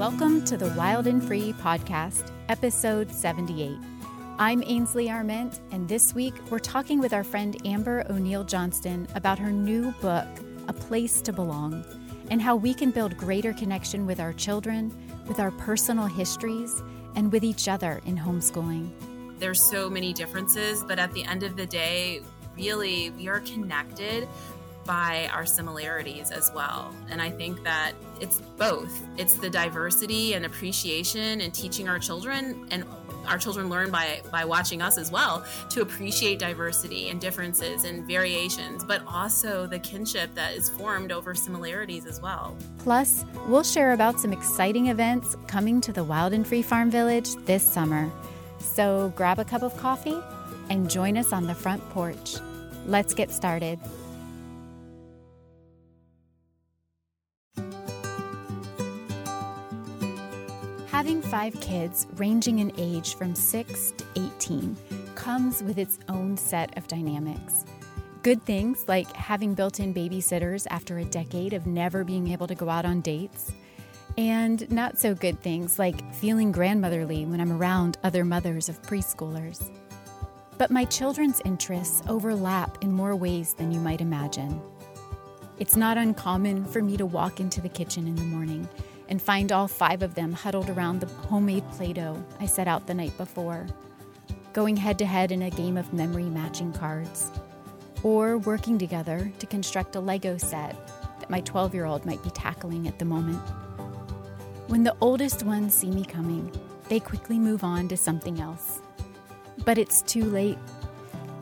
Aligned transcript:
Welcome 0.00 0.46
to 0.46 0.56
the 0.56 0.72
Wild 0.78 1.06
and 1.06 1.22
Free 1.22 1.52
podcast, 1.52 2.32
episode 2.48 3.12
78. 3.12 3.76
I'm 4.38 4.62
Ainsley 4.64 5.10
Arment, 5.10 5.60
and 5.72 5.86
this 5.86 6.14
week 6.14 6.32
we're 6.48 6.58
talking 6.58 7.00
with 7.00 7.12
our 7.12 7.22
friend 7.22 7.54
Amber 7.66 8.06
O'Neill 8.08 8.44
Johnston 8.44 9.06
about 9.14 9.38
her 9.38 9.50
new 9.50 9.92
book, 10.00 10.26
A 10.68 10.72
Place 10.72 11.20
to 11.20 11.34
Belong, 11.34 11.84
and 12.30 12.40
how 12.40 12.56
we 12.56 12.72
can 12.72 12.90
build 12.90 13.14
greater 13.18 13.52
connection 13.52 14.06
with 14.06 14.20
our 14.20 14.32
children, 14.32 14.90
with 15.28 15.38
our 15.38 15.50
personal 15.50 16.06
histories, 16.06 16.82
and 17.14 17.30
with 17.30 17.44
each 17.44 17.68
other 17.68 18.00
in 18.06 18.16
homeschooling. 18.16 18.90
There's 19.38 19.62
so 19.62 19.90
many 19.90 20.14
differences, 20.14 20.82
but 20.82 20.98
at 20.98 21.12
the 21.12 21.24
end 21.24 21.42
of 21.42 21.56
the 21.56 21.66
day, 21.66 22.22
really, 22.56 23.10
we 23.10 23.28
are 23.28 23.40
connected 23.40 24.26
by 24.84 25.28
our 25.32 25.46
similarities 25.46 26.30
as 26.30 26.50
well. 26.54 26.94
And 27.10 27.20
I 27.20 27.30
think 27.30 27.62
that 27.64 27.92
it's 28.20 28.40
both. 28.58 29.06
It's 29.16 29.34
the 29.34 29.50
diversity 29.50 30.34
and 30.34 30.44
appreciation 30.46 31.40
and 31.40 31.52
teaching 31.52 31.88
our 31.88 31.98
children 31.98 32.66
and 32.70 32.84
our 33.26 33.38
children 33.38 33.68
learn 33.68 33.90
by 33.90 34.22
by 34.30 34.44
watching 34.44 34.82
us 34.82 34.98
as 34.98 35.10
well 35.12 35.44
to 35.68 35.82
appreciate 35.82 36.38
diversity 36.38 37.10
and 37.10 37.20
differences 37.20 37.84
and 37.84 38.06
variations, 38.06 38.84
but 38.84 39.02
also 39.06 39.66
the 39.66 39.78
kinship 39.78 40.34
that 40.34 40.54
is 40.54 40.70
formed 40.70 41.12
over 41.12 41.34
similarities 41.34 42.06
as 42.06 42.20
well. 42.20 42.56
Plus, 42.78 43.24
we'll 43.46 43.62
share 43.62 43.92
about 43.92 44.18
some 44.18 44.32
exciting 44.32 44.88
events 44.88 45.36
coming 45.46 45.80
to 45.82 45.92
the 45.92 46.02
Wild 46.02 46.32
and 46.32 46.46
Free 46.46 46.62
Farm 46.62 46.90
Village 46.90 47.34
this 47.44 47.62
summer. 47.62 48.10
So 48.58 49.12
grab 49.16 49.38
a 49.38 49.44
cup 49.44 49.62
of 49.62 49.76
coffee 49.76 50.18
and 50.70 50.88
join 50.88 51.16
us 51.16 51.32
on 51.32 51.46
the 51.46 51.54
front 51.54 51.88
porch. 51.90 52.36
Let's 52.86 53.14
get 53.14 53.30
started. 53.30 53.78
Having 61.00 61.22
five 61.22 61.58
kids, 61.62 62.06
ranging 62.16 62.58
in 62.58 62.70
age 62.76 63.14
from 63.14 63.34
6 63.34 63.92
to 63.92 64.04
18, 64.16 64.76
comes 65.14 65.62
with 65.62 65.78
its 65.78 65.98
own 66.10 66.36
set 66.36 66.76
of 66.76 66.86
dynamics. 66.88 67.64
Good 68.22 68.42
things 68.42 68.84
like 68.86 69.10
having 69.16 69.54
built 69.54 69.80
in 69.80 69.94
babysitters 69.94 70.66
after 70.68 70.98
a 70.98 71.06
decade 71.06 71.54
of 71.54 71.66
never 71.66 72.04
being 72.04 72.28
able 72.28 72.46
to 72.46 72.54
go 72.54 72.68
out 72.68 72.84
on 72.84 73.00
dates, 73.00 73.50
and 74.18 74.70
not 74.70 74.98
so 74.98 75.14
good 75.14 75.40
things 75.40 75.78
like 75.78 76.12
feeling 76.12 76.52
grandmotherly 76.52 77.24
when 77.24 77.40
I'm 77.40 77.52
around 77.52 77.96
other 78.04 78.22
mothers 78.22 78.68
of 78.68 78.82
preschoolers. 78.82 79.70
But 80.58 80.70
my 80.70 80.84
children's 80.84 81.40
interests 81.46 82.02
overlap 82.10 82.76
in 82.84 82.92
more 82.92 83.16
ways 83.16 83.54
than 83.54 83.72
you 83.72 83.80
might 83.80 84.02
imagine. 84.02 84.60
It's 85.58 85.76
not 85.76 85.96
uncommon 85.96 86.66
for 86.66 86.82
me 86.82 86.98
to 86.98 87.06
walk 87.06 87.40
into 87.40 87.62
the 87.62 87.70
kitchen 87.70 88.06
in 88.06 88.16
the 88.16 88.22
morning 88.22 88.68
and 89.10 89.20
find 89.20 89.52
all 89.52 89.68
five 89.68 90.02
of 90.02 90.14
them 90.14 90.32
huddled 90.32 90.70
around 90.70 91.00
the 91.00 91.06
homemade 91.06 91.68
Play 91.72 91.92
Doh 91.92 92.24
I 92.38 92.46
set 92.46 92.68
out 92.68 92.86
the 92.86 92.94
night 92.94 93.16
before, 93.18 93.66
going 94.52 94.76
head 94.76 94.98
to 94.98 95.04
head 95.04 95.32
in 95.32 95.42
a 95.42 95.50
game 95.50 95.76
of 95.76 95.92
memory 95.92 96.24
matching 96.24 96.72
cards, 96.72 97.30
or 98.02 98.38
working 98.38 98.78
together 98.78 99.30
to 99.40 99.46
construct 99.46 99.96
a 99.96 100.00
Lego 100.00 100.38
set 100.38 100.76
that 101.18 101.28
my 101.28 101.40
12 101.40 101.74
year 101.74 101.84
old 101.84 102.06
might 102.06 102.22
be 102.22 102.30
tackling 102.30 102.86
at 102.88 102.98
the 102.98 103.04
moment. 103.04 103.40
When 104.68 104.84
the 104.84 104.96
oldest 105.00 105.42
ones 105.42 105.74
see 105.74 105.90
me 105.90 106.04
coming, 106.04 106.50
they 106.88 107.00
quickly 107.00 107.38
move 107.38 107.64
on 107.64 107.88
to 107.88 107.96
something 107.96 108.40
else. 108.40 108.80
But 109.64 109.78
it's 109.78 110.02
too 110.02 110.24
late. 110.24 110.58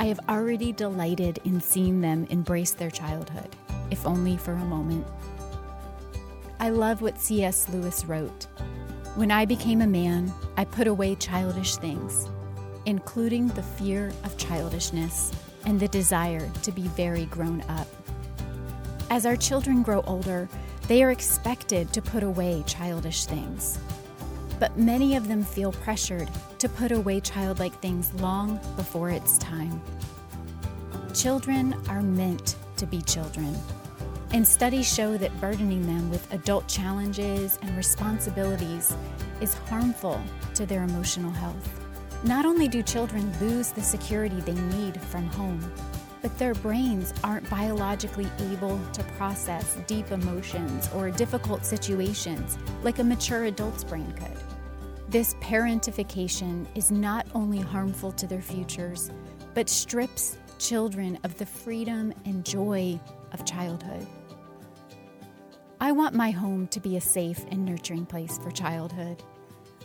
I 0.00 0.06
have 0.06 0.20
already 0.28 0.72
delighted 0.72 1.38
in 1.44 1.60
seeing 1.60 2.00
them 2.00 2.26
embrace 2.30 2.70
their 2.70 2.90
childhood, 2.90 3.54
if 3.90 4.06
only 4.06 4.36
for 4.36 4.52
a 4.52 4.64
moment. 4.64 5.06
I 6.60 6.70
love 6.70 7.02
what 7.02 7.20
C.S. 7.20 7.68
Lewis 7.68 8.04
wrote. 8.04 8.48
When 9.14 9.30
I 9.30 9.44
became 9.44 9.80
a 9.80 9.86
man, 9.86 10.32
I 10.56 10.64
put 10.64 10.88
away 10.88 11.14
childish 11.14 11.76
things, 11.76 12.28
including 12.84 13.48
the 13.48 13.62
fear 13.62 14.12
of 14.24 14.36
childishness 14.36 15.32
and 15.66 15.78
the 15.78 15.88
desire 15.88 16.50
to 16.62 16.72
be 16.72 16.82
very 16.88 17.26
grown 17.26 17.62
up. 17.68 17.86
As 19.10 19.24
our 19.24 19.36
children 19.36 19.82
grow 19.82 20.02
older, 20.02 20.48
they 20.88 21.04
are 21.04 21.12
expected 21.12 21.92
to 21.92 22.02
put 22.02 22.22
away 22.22 22.64
childish 22.66 23.26
things. 23.26 23.78
But 24.58 24.76
many 24.76 25.14
of 25.14 25.28
them 25.28 25.44
feel 25.44 25.70
pressured 25.70 26.28
to 26.58 26.68
put 26.68 26.90
away 26.90 27.20
childlike 27.20 27.80
things 27.80 28.12
long 28.14 28.58
before 28.74 29.10
it's 29.10 29.38
time. 29.38 29.80
Children 31.14 31.74
are 31.88 32.02
meant 32.02 32.56
to 32.78 32.86
be 32.86 33.00
children. 33.02 33.56
And 34.32 34.46
studies 34.46 34.92
show 34.92 35.16
that 35.16 35.40
burdening 35.40 35.86
them 35.86 36.10
with 36.10 36.30
adult 36.32 36.68
challenges 36.68 37.58
and 37.62 37.74
responsibilities 37.76 38.94
is 39.40 39.54
harmful 39.54 40.20
to 40.54 40.66
their 40.66 40.84
emotional 40.84 41.30
health. 41.30 41.84
Not 42.24 42.44
only 42.44 42.68
do 42.68 42.82
children 42.82 43.32
lose 43.40 43.70
the 43.70 43.82
security 43.82 44.40
they 44.40 44.54
need 44.76 45.00
from 45.00 45.26
home, 45.28 45.72
but 46.20 46.36
their 46.36 46.52
brains 46.54 47.14
aren't 47.24 47.48
biologically 47.48 48.28
able 48.50 48.78
to 48.92 49.02
process 49.16 49.78
deep 49.86 50.10
emotions 50.10 50.90
or 50.94 51.10
difficult 51.10 51.64
situations 51.64 52.58
like 52.82 52.98
a 52.98 53.04
mature 53.04 53.44
adult's 53.44 53.84
brain 53.84 54.12
could. 54.12 54.36
This 55.08 55.34
parentification 55.34 56.66
is 56.74 56.90
not 56.90 57.26
only 57.34 57.60
harmful 57.60 58.12
to 58.12 58.26
their 58.26 58.42
futures, 58.42 59.10
but 59.54 59.70
strips 59.70 60.36
children 60.58 61.18
of 61.24 61.38
the 61.38 61.46
freedom 61.46 62.12
and 62.26 62.44
joy 62.44 63.00
of 63.32 63.46
childhood. 63.46 64.06
I 65.88 65.92
want 65.92 66.14
my 66.14 66.30
home 66.30 66.68
to 66.68 66.80
be 66.80 66.98
a 66.98 67.00
safe 67.00 67.46
and 67.50 67.64
nurturing 67.64 68.04
place 68.04 68.36
for 68.36 68.50
childhood. 68.50 69.22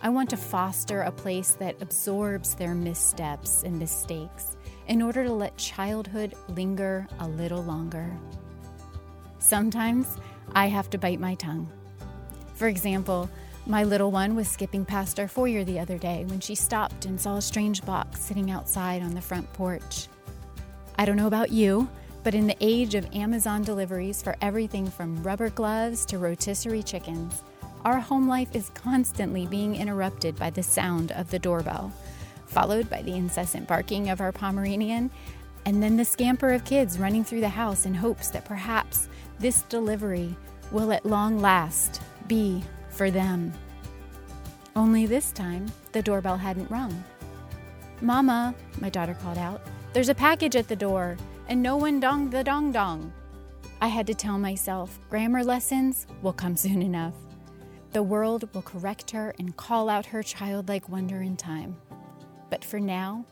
I 0.02 0.10
want 0.10 0.30
to 0.32 0.36
foster 0.36 1.04
a 1.04 1.12
place 1.14 1.52
that 1.52 1.82
absorbs 1.82 2.56
their 2.56 2.76
missteps 2.76 3.64
and 3.64 3.80
mistakes 3.80 4.58
in 4.90 5.02
order 5.02 5.24
to 5.24 5.32
let 5.32 5.56
childhood 5.56 6.36
linger 6.50 7.08
a 7.20 7.28
little 7.30 7.64
longer. 7.64 8.12
Sometimes 9.40 10.18
I 10.52 10.68
have 10.68 10.90
to 10.90 10.98
bite 10.98 11.22
my 11.22 11.36
tongue. 11.36 11.72
For 12.56 12.68
example, 12.68 13.30
my 13.66 13.86
little 13.86 14.12
one 14.12 14.36
was 14.36 14.50
skipping 14.50 14.84
past 14.84 15.22
our 15.22 15.30
foyer 15.30 15.64
the 15.64 15.80
other 15.80 15.98
day 15.98 16.26
when 16.28 16.42
she 16.42 16.54
stopped 16.54 17.06
and 17.06 17.18
saw 17.18 17.38
a 17.38 17.42
strange 17.42 17.82
box 17.86 18.20
sitting 18.20 18.52
outside 18.52 19.04
on 19.04 19.16
the 19.16 19.22
front 19.22 19.54
porch. 19.54 20.10
I 20.98 21.06
don't 21.06 21.16
know 21.16 21.28
about 21.28 21.52
you, 21.52 21.88
but 22.24 22.34
in 22.34 22.48
the 22.48 22.58
age 22.62 22.96
of 22.96 23.14
Amazon 23.14 23.64
deliveries 23.64 24.22
for 24.22 24.36
everything 24.42 24.90
from 24.90 25.22
rubber 25.24 25.50
gloves 25.50 26.06
to 26.06 26.18
rotisserie 26.18 26.84
chickens, 26.84 27.44
our 27.84 28.00
home 28.00 28.30
life 28.30 28.56
is 28.56 28.70
constantly 28.70 29.46
being 29.46 29.76
interrupted 29.76 30.38
by 30.38 30.50
the 30.50 30.64
sound 30.64 31.12
of 31.12 31.30
the 31.30 31.40
doorbell, 31.40 31.92
followed 32.48 32.90
by 32.90 33.02
the 33.02 33.14
incessant 33.14 33.68
barking 33.68 34.10
of 34.10 34.22
our 34.22 34.32
Pomeranian, 34.32 35.12
and 35.66 35.84
then 35.84 35.98
the 35.98 36.06
scamper 36.06 36.52
of 36.52 36.64
kids 36.64 36.98
running 36.98 37.24
through 37.24 37.42
the 37.42 37.50
house 37.50 37.86
in 37.86 37.94
hopes 37.94 38.30
that 38.30 38.46
perhaps 38.46 39.10
this 39.40 39.64
delivery 39.64 40.34
will 40.72 40.94
at 40.94 41.06
long 41.06 41.40
last 41.40 42.02
be 42.28 42.64
for 42.90 43.12
them. 43.12 43.52
Only 44.76 45.06
this 45.06 45.32
time, 45.32 45.66
the 45.92 46.02
doorbell 46.02 46.38
hadn't 46.38 46.72
rung. 46.72 47.04
Mama, 48.02 48.56
my 48.80 48.90
daughter 48.90 49.16
called 49.22 49.38
out, 49.38 49.62
there's 49.94 50.10
a 50.10 50.16
package 50.16 50.56
at 50.56 50.68
the 50.68 50.76
door 50.76 51.18
and 51.48 51.62
no 51.62 51.78
one 51.78 52.00
dong 52.00 52.30
the 52.30 52.44
dong 52.44 52.72
dong. 52.72 53.12
I 53.82 53.88
had 53.88 54.08
to 54.08 54.14
tell 54.14 54.38
myself 54.38 55.00
grammar 55.10 55.44
lessons 55.44 56.08
will 56.22 56.34
come 56.34 56.56
soon 56.56 56.82
enough. 56.82 57.16
The 57.92 58.04
world 58.04 58.52
will 58.54 58.62
correct 58.62 59.12
her 59.12 59.36
and 59.38 59.56
call 59.56 59.90
out 59.90 60.06
her 60.08 60.24
childlike 60.24 60.90
wonder 60.90 61.22
in 61.22 61.38
time. 61.38 61.78
But 62.50 62.66
for 62.66 62.80
now, 62.80 63.26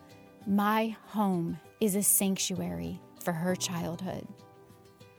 my 0.45 0.95
home 1.07 1.59
is 1.79 1.95
a 1.95 2.03
sanctuary 2.03 2.99
for 3.23 3.31
her 3.31 3.55
childhood. 3.55 4.27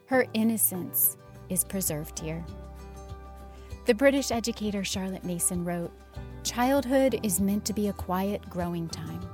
Her 0.06 0.26
innocence 0.34 1.16
is 1.48 1.64
preserved 1.64 2.19
here. 2.19 2.44
The 3.86 3.94
British 3.94 4.30
educator 4.30 4.84
Charlotte 4.84 5.24
Mason 5.24 5.65
wrote 5.65 5.92
Childhood 6.45 7.21
is 7.22 7.41
meant 7.41 7.65
to 7.65 7.72
be 7.72 7.88
a 7.88 7.92
quiet 7.92 8.48
growing 8.50 8.88
time, 8.88 9.24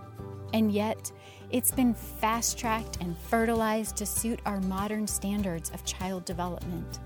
and 0.52 0.70
yet 0.72 1.11
it's 1.50 1.71
been 1.71 1.95
fast 1.95 2.59
tracked 2.59 2.99
and 3.00 3.17
fertilized 3.17 3.97
to 3.97 4.06
suit 4.06 4.41
our 4.45 4.61
modern 4.61 5.06
standards 5.06 5.71
of 5.71 5.85
child 5.85 6.25
development. 6.27 6.99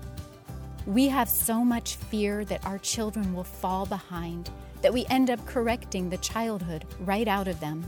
We 0.85 1.07
have 1.07 1.29
so 1.29 1.63
much 1.63 1.95
fear 1.95 2.43
that 2.45 2.65
our 2.65 2.77
children 2.77 3.33
will 3.33 3.45
fall 3.45 3.85
behind 3.85 4.49
that 4.81 4.91
we 4.91 5.05
end 5.05 5.29
up 5.29 5.45
correcting 5.45 6.09
the 6.09 6.17
childhood 6.17 6.83
right 6.99 7.27
out 7.27 7.47
of 7.47 7.59
them. 7.61 7.85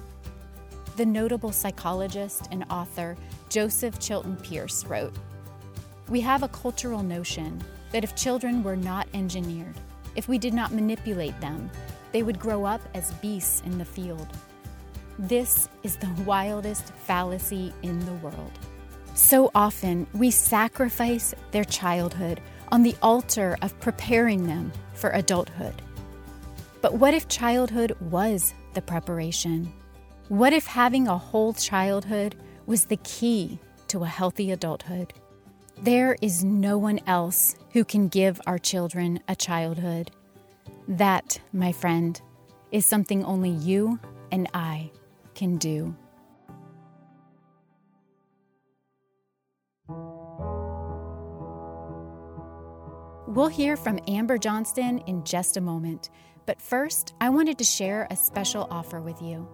The 0.95 1.05
notable 1.05 1.51
psychologist 1.51 2.47
and 2.51 2.63
author 2.69 3.17
Joseph 3.49 3.99
Chilton 3.99 4.37
Pearce 4.37 4.85
wrote 4.85 5.13
We 6.07 6.21
have 6.21 6.43
a 6.43 6.47
cultural 6.47 7.03
notion 7.03 7.61
that 7.91 8.05
if 8.05 8.15
children 8.15 8.63
were 8.63 8.77
not 8.77 9.09
engineered, 9.13 9.75
if 10.15 10.29
we 10.29 10.37
did 10.37 10.53
not 10.53 10.71
manipulate 10.71 11.37
them, 11.41 11.69
they 12.13 12.23
would 12.23 12.39
grow 12.39 12.63
up 12.63 12.79
as 12.93 13.13
beasts 13.15 13.61
in 13.65 13.77
the 13.77 13.83
field. 13.83 14.29
This 15.17 15.69
is 15.83 15.95
the 15.95 16.13
wildest 16.25 16.93
fallacy 16.93 17.73
in 17.83 17.99
the 18.05 18.13
world. 18.15 18.51
So 19.13 19.49
often, 19.55 20.07
we 20.13 20.29
sacrifice 20.29 21.33
their 21.51 21.63
childhood 21.63 22.41
on 22.69 22.83
the 22.83 22.95
altar 23.01 23.57
of 23.61 23.79
preparing 23.79 24.45
them 24.45 24.73
for 24.93 25.11
adulthood. 25.11 25.81
But 26.81 26.95
what 26.95 27.13
if 27.13 27.29
childhood 27.29 27.95
was 28.01 28.53
the 28.73 28.81
preparation? 28.81 29.71
What 30.27 30.51
if 30.51 30.65
having 30.65 31.07
a 31.07 31.17
whole 31.17 31.53
childhood 31.53 32.35
was 32.65 32.85
the 32.85 32.97
key 32.97 33.57
to 33.87 34.03
a 34.03 34.07
healthy 34.07 34.51
adulthood? 34.51 35.13
There 35.81 36.17
is 36.21 36.43
no 36.43 36.77
one 36.77 36.99
else 37.07 37.55
who 37.71 37.85
can 37.85 38.09
give 38.09 38.41
our 38.45 38.57
children 38.57 39.21
a 39.29 39.35
childhood. 39.35 40.11
That, 40.89 41.39
my 41.53 41.71
friend, 41.71 42.19
is 42.71 42.85
something 42.85 43.23
only 43.23 43.51
you 43.51 43.99
and 44.31 44.49
I 44.53 44.91
can 45.35 45.57
do. 45.57 45.95
We'll 53.27 53.47
hear 53.47 53.75
from 53.75 53.99
Amber 54.07 54.37
Johnston 54.37 54.99
in 54.99 55.25
just 55.25 55.57
a 55.57 55.61
moment, 55.61 56.09
but 56.45 56.61
first, 56.61 57.15
I 57.19 57.29
wanted 57.29 57.57
to 57.57 57.65
share 57.65 58.07
a 58.09 58.15
special 58.15 58.65
offer 58.71 59.01
with 59.01 59.21
you. 59.21 59.47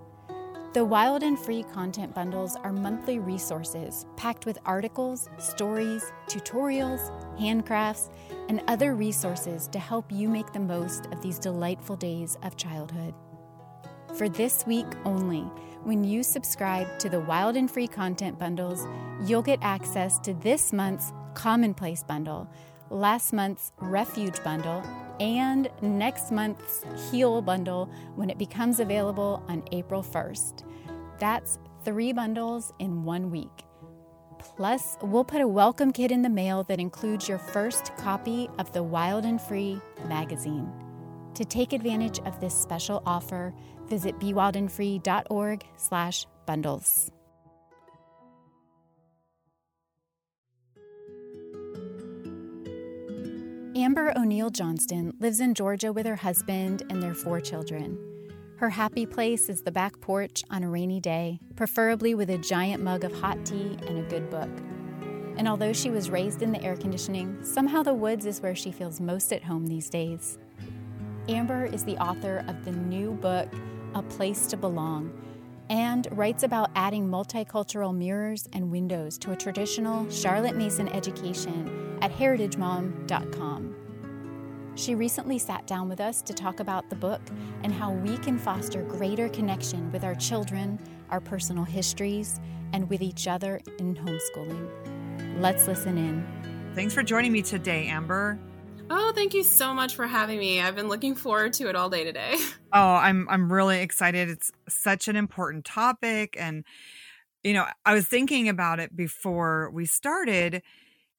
The 0.73 0.85
Wild 0.85 1.23
and 1.23 1.37
Free 1.37 1.63
content 1.63 2.15
bundles 2.15 2.55
are 2.63 2.71
monthly 2.71 3.19
resources 3.19 4.05
packed 4.15 4.45
with 4.45 4.57
articles, 4.65 5.27
stories, 5.37 6.13
tutorials, 6.27 7.11
handcrafts, 7.37 8.09
and 8.47 8.61
other 8.67 8.95
resources 8.95 9.67
to 9.69 9.79
help 9.79 10.11
you 10.11 10.29
make 10.29 10.53
the 10.53 10.59
most 10.59 11.07
of 11.07 11.21
these 11.21 11.39
delightful 11.39 11.95
days 11.97 12.37
of 12.43 12.55
childhood. 12.55 13.13
For 14.15 14.29
this 14.29 14.65
week 14.65 14.87
only, 15.03 15.45
when 15.83 16.03
you 16.03 16.21
subscribe 16.21 16.99
to 16.99 17.09
the 17.09 17.19
Wild 17.19 17.55
and 17.55 17.69
Free 17.69 17.87
content 17.87 18.37
bundles, 18.37 18.85
you'll 19.25 19.41
get 19.41 19.59
access 19.61 20.19
to 20.19 20.33
this 20.35 20.71
month's 20.71 21.11
Commonplace 21.33 22.03
bundle, 22.03 22.47
last 22.89 23.33
month's 23.33 23.71
Refuge 23.79 24.43
bundle, 24.43 24.83
and 25.19 25.69
next 25.81 26.31
month's 26.31 26.85
Heal 27.09 27.41
bundle 27.41 27.89
when 28.15 28.29
it 28.29 28.37
becomes 28.37 28.79
available 28.79 29.43
on 29.47 29.63
April 29.71 30.03
1st. 30.03 30.65
That's 31.19 31.57
three 31.83 32.13
bundles 32.13 32.73
in 32.77 33.03
one 33.03 33.31
week. 33.31 33.63
Plus, 34.37 34.97
we'll 35.01 35.23
put 35.23 35.41
a 35.41 35.47
welcome 35.47 35.91
kit 35.91 36.11
in 36.11 36.21
the 36.21 36.29
mail 36.29 36.63
that 36.63 36.79
includes 36.79 37.27
your 37.27 37.39
first 37.39 37.95
copy 37.97 38.49
of 38.59 38.71
the 38.73 38.83
Wild 38.83 39.25
and 39.25 39.41
Free 39.41 39.79
magazine. 40.07 40.71
To 41.35 41.45
take 41.45 41.73
advantage 41.73 42.19
of 42.25 42.39
this 42.39 42.53
special 42.53 43.01
offer, 43.05 43.53
visit 43.87 44.19
bewildandfree.org 44.19 45.63
slash 45.77 46.25
bundles. 46.45 47.11
Amber 53.73 54.13
O'Neill 54.15 54.49
Johnston 54.49 55.13
lives 55.19 55.39
in 55.39 55.53
Georgia 55.53 55.91
with 55.91 56.05
her 56.05 56.17
husband 56.17 56.83
and 56.89 57.01
their 57.01 57.13
four 57.13 57.39
children. 57.39 57.97
Her 58.57 58.69
happy 58.69 59.07
place 59.07 59.49
is 59.49 59.63
the 59.63 59.71
back 59.71 59.99
porch 60.01 60.43
on 60.51 60.63
a 60.63 60.69
rainy 60.69 60.99
day, 60.99 61.39
preferably 61.55 62.13
with 62.13 62.29
a 62.29 62.37
giant 62.37 62.83
mug 62.83 63.03
of 63.03 63.11
hot 63.19 63.43
tea 63.43 63.77
and 63.87 63.97
a 63.97 64.09
good 64.09 64.29
book. 64.29 64.51
And 65.37 65.47
although 65.47 65.73
she 65.73 65.89
was 65.89 66.11
raised 66.11 66.43
in 66.43 66.51
the 66.51 66.61
air 66.61 66.75
conditioning, 66.75 67.43
somehow 67.43 67.81
the 67.81 67.93
woods 67.93 68.27
is 68.27 68.41
where 68.41 68.53
she 68.53 68.71
feels 68.71 69.01
most 69.01 69.33
at 69.33 69.43
home 69.43 69.65
these 69.65 69.89
days. 69.89 70.37
Amber 71.29 71.65
is 71.65 71.83
the 71.83 71.97
author 71.97 72.44
of 72.47 72.65
the 72.65 72.71
new 72.71 73.12
book, 73.12 73.47
A 73.94 74.01
Place 74.01 74.47
to 74.47 74.57
Belong, 74.57 75.13
and 75.69 76.07
writes 76.12 76.44
about 76.44 76.71
adding 76.75 77.07
multicultural 77.07 77.95
mirrors 77.95 78.50
and 78.53 78.71
windows 78.71 79.18
to 79.19 79.31
a 79.31 79.35
traditional 79.35 80.09
Charlotte 80.09 80.56
Mason 80.56 80.88
education 80.89 81.97
at 82.01 82.12
heritagemom.com. 82.12 83.75
She 84.75 84.95
recently 84.95 85.38
sat 85.38 85.68
down 85.68 85.89
with 85.89 86.00
us 86.00 86.21
to 86.23 86.33
talk 86.33 86.59
about 86.59 86.89
the 86.89 86.95
book 86.95 87.21
and 87.63 87.74
how 87.74 87.91
we 87.91 88.17
can 88.17 88.39
foster 88.39 88.81
greater 88.83 89.29
connection 89.29 89.91
with 89.91 90.03
our 90.03 90.15
children, 90.15 90.79
our 91.09 91.19
personal 91.19 91.63
histories, 91.63 92.39
and 92.74 92.89
with 92.89 93.01
each 93.01 93.27
other 93.27 93.62
in 93.79 93.95
homeschooling. 93.95 95.39
Let's 95.39 95.67
listen 95.67 95.97
in. 95.97 96.25
Thanks 96.74 96.94
for 96.94 97.03
joining 97.03 97.31
me 97.31 97.41
today, 97.41 97.88
Amber. 97.88 98.39
Oh, 98.93 99.13
thank 99.15 99.33
you 99.33 99.41
so 99.41 99.73
much 99.73 99.95
for 99.95 100.05
having 100.05 100.38
me. 100.38 100.59
I've 100.59 100.75
been 100.75 100.89
looking 100.89 101.15
forward 101.15 101.53
to 101.53 101.69
it 101.69 101.77
all 101.77 101.89
day 101.89 102.03
today. 102.03 102.35
Oh, 102.73 102.93
I'm 102.95 103.27
I'm 103.27 103.51
really 103.51 103.81
excited. 103.81 104.29
It's 104.29 104.49
such 104.69 105.09
an 105.09 105.17
important 105.17 105.65
topic 105.65 106.38
and 106.39 106.63
you 107.43 107.51
know, 107.53 107.65
I 107.85 107.93
was 107.93 108.07
thinking 108.07 108.47
about 108.47 108.79
it 108.79 108.95
before 108.95 109.71
we 109.71 109.85
started 109.85 110.61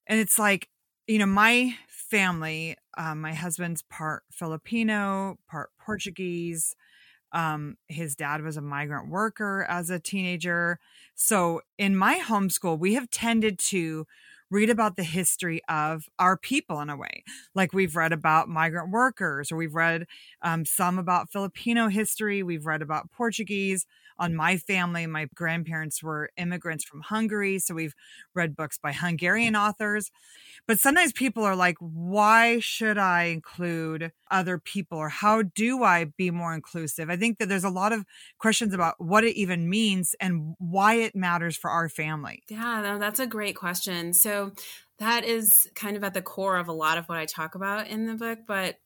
and 0.06 0.20
it's 0.20 0.38
like, 0.38 0.70
you 1.06 1.19
know, 1.19 1.26
my 1.26 1.76
family, 1.88 2.76
um, 2.96 3.20
my 3.20 3.34
husband's 3.34 3.82
part 3.82 4.24
Filipino, 4.30 5.38
part 5.46 5.70
Portuguese. 5.78 6.74
Um, 7.32 7.76
his 7.88 8.16
dad 8.16 8.42
was 8.42 8.56
a 8.56 8.62
migrant 8.62 9.10
worker 9.10 9.66
as 9.69 9.90
a 9.90 9.98
teenager. 9.98 10.78
So 11.14 11.62
in 11.78 11.96
my 11.96 12.19
homeschool, 12.19 12.78
we 12.78 12.94
have 12.94 13.10
tended 13.10 13.58
to 13.70 14.06
read 14.52 14.70
about 14.70 14.96
the 14.96 15.02
history 15.04 15.62
of 15.69 16.08
our 16.19 16.37
people 16.37 16.81
in 16.81 16.90
a 16.90 16.96
way. 16.96 17.25
Like 17.54 17.72
we've 17.72 17.96
read 17.96 18.12
about 18.12 18.49
migrant 18.49 18.90
workers, 18.93 19.50
or 19.50 19.56
we've 19.56 19.75
read 19.75 20.06
um, 20.43 20.64
some 20.64 20.99
about 20.99 21.32
Filipino 21.32 21.88
history, 21.88 22.43
we've 22.43 22.66
read 22.66 22.82
about 22.82 23.10
Portuguese. 23.12 23.87
On 24.22 24.36
my 24.36 24.56
family, 24.56 25.04
my 25.08 25.26
grandparents 25.34 26.00
were 26.00 26.30
immigrants 26.36 26.84
from 26.84 27.00
Hungary. 27.00 27.58
So 27.58 27.74
we've 27.74 27.96
read 28.34 28.54
books 28.54 28.78
by 28.78 28.92
Hungarian 28.92 29.56
authors. 29.56 30.12
But 30.69 30.78
sometimes 30.78 31.12
people 31.12 31.42
are 31.42 31.56
like, 31.56 31.76
why 31.80 32.60
should 32.60 32.98
I 32.98 33.24
include 33.24 34.12
other 34.30 34.58
people 34.58 34.96
or 34.98 35.08
how 35.08 35.42
do 35.42 35.82
I 35.82 36.04
be 36.04 36.30
more 36.30 36.54
inclusive? 36.54 37.10
I 37.10 37.16
think 37.16 37.38
that 37.38 37.48
there's 37.48 37.64
a 37.64 37.69
lot 37.70 37.92
of 37.92 38.04
questions 38.38 38.72
about 38.72 38.94
what 38.98 39.24
it 39.24 39.34
even 39.36 39.69
means 39.69 40.14
and 40.20 40.54
why 40.58 40.94
it 40.94 41.16
matters 41.16 41.56
for 41.56 41.69
our 41.69 41.88
family. 41.88 42.44
Yeah, 42.48 42.98
that's 43.00 43.19
a 43.19 43.26
great 43.26 43.56
question. 43.56 44.12
So 44.12 44.52
that 44.98 45.24
is 45.24 45.69
kind 45.74 45.96
of 45.96 46.04
at 46.04 46.14
the 46.14 46.22
core 46.22 46.58
of 46.58 46.69
a 46.69 46.72
lot 46.72 46.96
of 46.96 47.08
what 47.08 47.19
I 47.19 47.26
talk 47.26 47.56
about 47.56 47.88
in 47.88 48.06
the 48.06 48.14
book. 48.14 48.38
But 48.46 48.76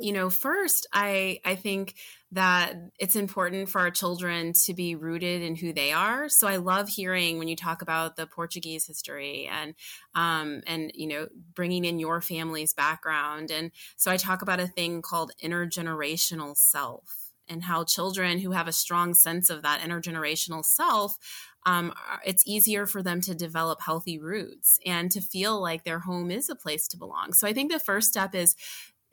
you 0.00 0.12
know 0.12 0.30
first 0.30 0.86
i 0.92 1.38
i 1.44 1.54
think 1.54 1.96
that 2.32 2.74
it's 2.98 3.16
important 3.16 3.68
for 3.68 3.80
our 3.80 3.90
children 3.90 4.52
to 4.52 4.72
be 4.72 4.94
rooted 4.94 5.42
in 5.42 5.56
who 5.56 5.72
they 5.72 5.92
are 5.92 6.28
so 6.28 6.46
i 6.46 6.56
love 6.56 6.88
hearing 6.88 7.38
when 7.38 7.48
you 7.48 7.56
talk 7.56 7.82
about 7.82 8.16
the 8.16 8.26
portuguese 8.26 8.86
history 8.86 9.48
and 9.50 9.74
um 10.14 10.62
and 10.66 10.92
you 10.94 11.06
know 11.06 11.26
bringing 11.54 11.84
in 11.84 11.98
your 11.98 12.20
family's 12.20 12.74
background 12.74 13.50
and 13.50 13.70
so 13.96 14.10
i 14.10 14.16
talk 14.16 14.42
about 14.42 14.60
a 14.60 14.66
thing 14.66 15.02
called 15.02 15.32
intergenerational 15.42 16.56
self 16.56 17.32
and 17.48 17.64
how 17.64 17.82
children 17.82 18.38
who 18.38 18.52
have 18.52 18.68
a 18.68 18.72
strong 18.72 19.12
sense 19.12 19.50
of 19.50 19.62
that 19.62 19.80
intergenerational 19.80 20.64
self 20.64 21.18
um, 21.66 21.92
it's 22.24 22.46
easier 22.46 22.86
for 22.86 23.02
them 23.02 23.20
to 23.22 23.34
develop 23.34 23.80
healthy 23.82 24.18
roots 24.18 24.78
and 24.86 25.10
to 25.10 25.20
feel 25.20 25.60
like 25.60 25.84
their 25.84 25.98
home 25.98 26.30
is 26.30 26.48
a 26.48 26.54
place 26.54 26.88
to 26.88 26.96
belong. 26.96 27.32
So 27.32 27.46
I 27.46 27.52
think 27.52 27.70
the 27.70 27.78
first 27.78 28.08
step 28.08 28.34
is 28.34 28.56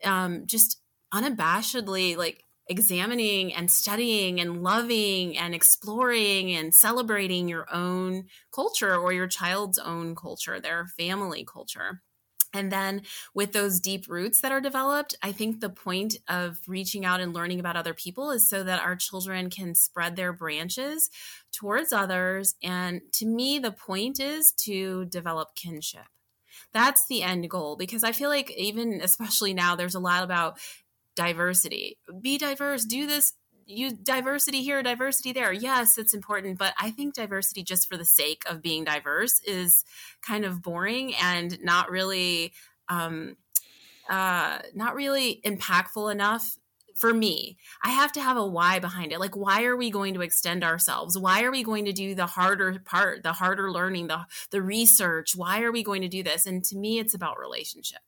um, 0.04 0.46
just 0.46 0.80
unabashedly 1.12 2.16
like 2.16 2.44
examining 2.68 3.52
and 3.52 3.70
studying 3.70 4.40
and 4.40 4.62
loving 4.62 5.36
and 5.36 5.54
exploring 5.54 6.52
and 6.52 6.74
celebrating 6.74 7.48
your 7.48 7.66
own 7.72 8.24
culture 8.52 8.96
or 8.96 9.12
your 9.12 9.26
child's 9.26 9.78
own 9.78 10.14
culture, 10.14 10.60
their 10.60 10.86
family 10.98 11.44
culture. 11.44 12.02
And 12.54 12.72
then 12.72 13.02
with 13.34 13.52
those 13.52 13.78
deep 13.78 14.06
roots 14.08 14.40
that 14.40 14.52
are 14.52 14.60
developed, 14.60 15.14
I 15.22 15.32
think 15.32 15.60
the 15.60 15.68
point 15.68 16.16
of 16.28 16.58
reaching 16.66 17.04
out 17.04 17.20
and 17.20 17.34
learning 17.34 17.60
about 17.60 17.76
other 17.76 17.92
people 17.92 18.30
is 18.30 18.48
so 18.48 18.64
that 18.64 18.80
our 18.80 18.96
children 18.96 19.50
can 19.50 19.74
spread 19.74 20.16
their 20.16 20.32
branches 20.32 21.10
towards 21.52 21.92
others. 21.92 22.54
And 22.62 23.02
to 23.14 23.26
me, 23.26 23.58
the 23.58 23.72
point 23.72 24.18
is 24.18 24.52
to 24.64 25.04
develop 25.06 25.54
kinship 25.54 26.06
that's 26.72 27.06
the 27.06 27.22
end 27.22 27.48
goal 27.48 27.76
because 27.76 28.04
I 28.04 28.12
feel 28.12 28.28
like 28.28 28.50
even 28.50 29.00
especially 29.02 29.54
now 29.54 29.76
there's 29.76 29.94
a 29.94 30.00
lot 30.00 30.22
about 30.24 30.58
diversity. 31.18 31.98
Be 32.22 32.38
diverse, 32.38 32.84
do 32.84 33.06
this 33.06 33.34
you 33.66 33.90
diversity 33.90 34.62
here, 34.62 34.82
diversity 34.82 35.32
there. 35.32 35.52
Yes, 35.52 35.98
it's 35.98 36.14
important, 36.14 36.58
but 36.58 36.72
I 36.80 36.90
think 36.90 37.14
diversity 37.14 37.62
just 37.62 37.86
for 37.86 37.98
the 37.98 38.04
sake 38.04 38.42
of 38.46 38.62
being 38.62 38.84
diverse 38.84 39.40
is 39.40 39.84
kind 40.22 40.46
of 40.46 40.62
boring 40.62 41.14
and 41.14 41.58
not 41.62 41.90
really 41.90 42.52
um 42.88 43.36
uh 44.08 44.60
not 44.74 44.94
really 44.94 45.42
impactful 45.44 46.10
enough 46.10 46.56
for 46.98 47.14
me, 47.14 47.56
I 47.82 47.90
have 47.90 48.10
to 48.12 48.20
have 48.20 48.36
a 48.36 48.44
why 48.44 48.80
behind 48.80 49.12
it. 49.12 49.20
Like, 49.20 49.36
why 49.36 49.64
are 49.64 49.76
we 49.76 49.88
going 49.88 50.14
to 50.14 50.20
extend 50.20 50.64
ourselves? 50.64 51.16
Why 51.16 51.44
are 51.44 51.52
we 51.52 51.62
going 51.62 51.84
to 51.84 51.92
do 51.92 52.16
the 52.16 52.26
harder 52.26 52.80
part, 52.84 53.22
the 53.22 53.34
harder 53.34 53.70
learning, 53.70 54.08
the 54.08 54.26
the 54.50 54.62
research? 54.62 55.36
Why 55.36 55.62
are 55.62 55.70
we 55.70 55.84
going 55.84 56.02
to 56.02 56.08
do 56.08 56.24
this? 56.24 56.44
And 56.44 56.64
to 56.64 56.76
me, 56.76 56.98
it's 56.98 57.14
about 57.14 57.38
relationship. 57.38 58.00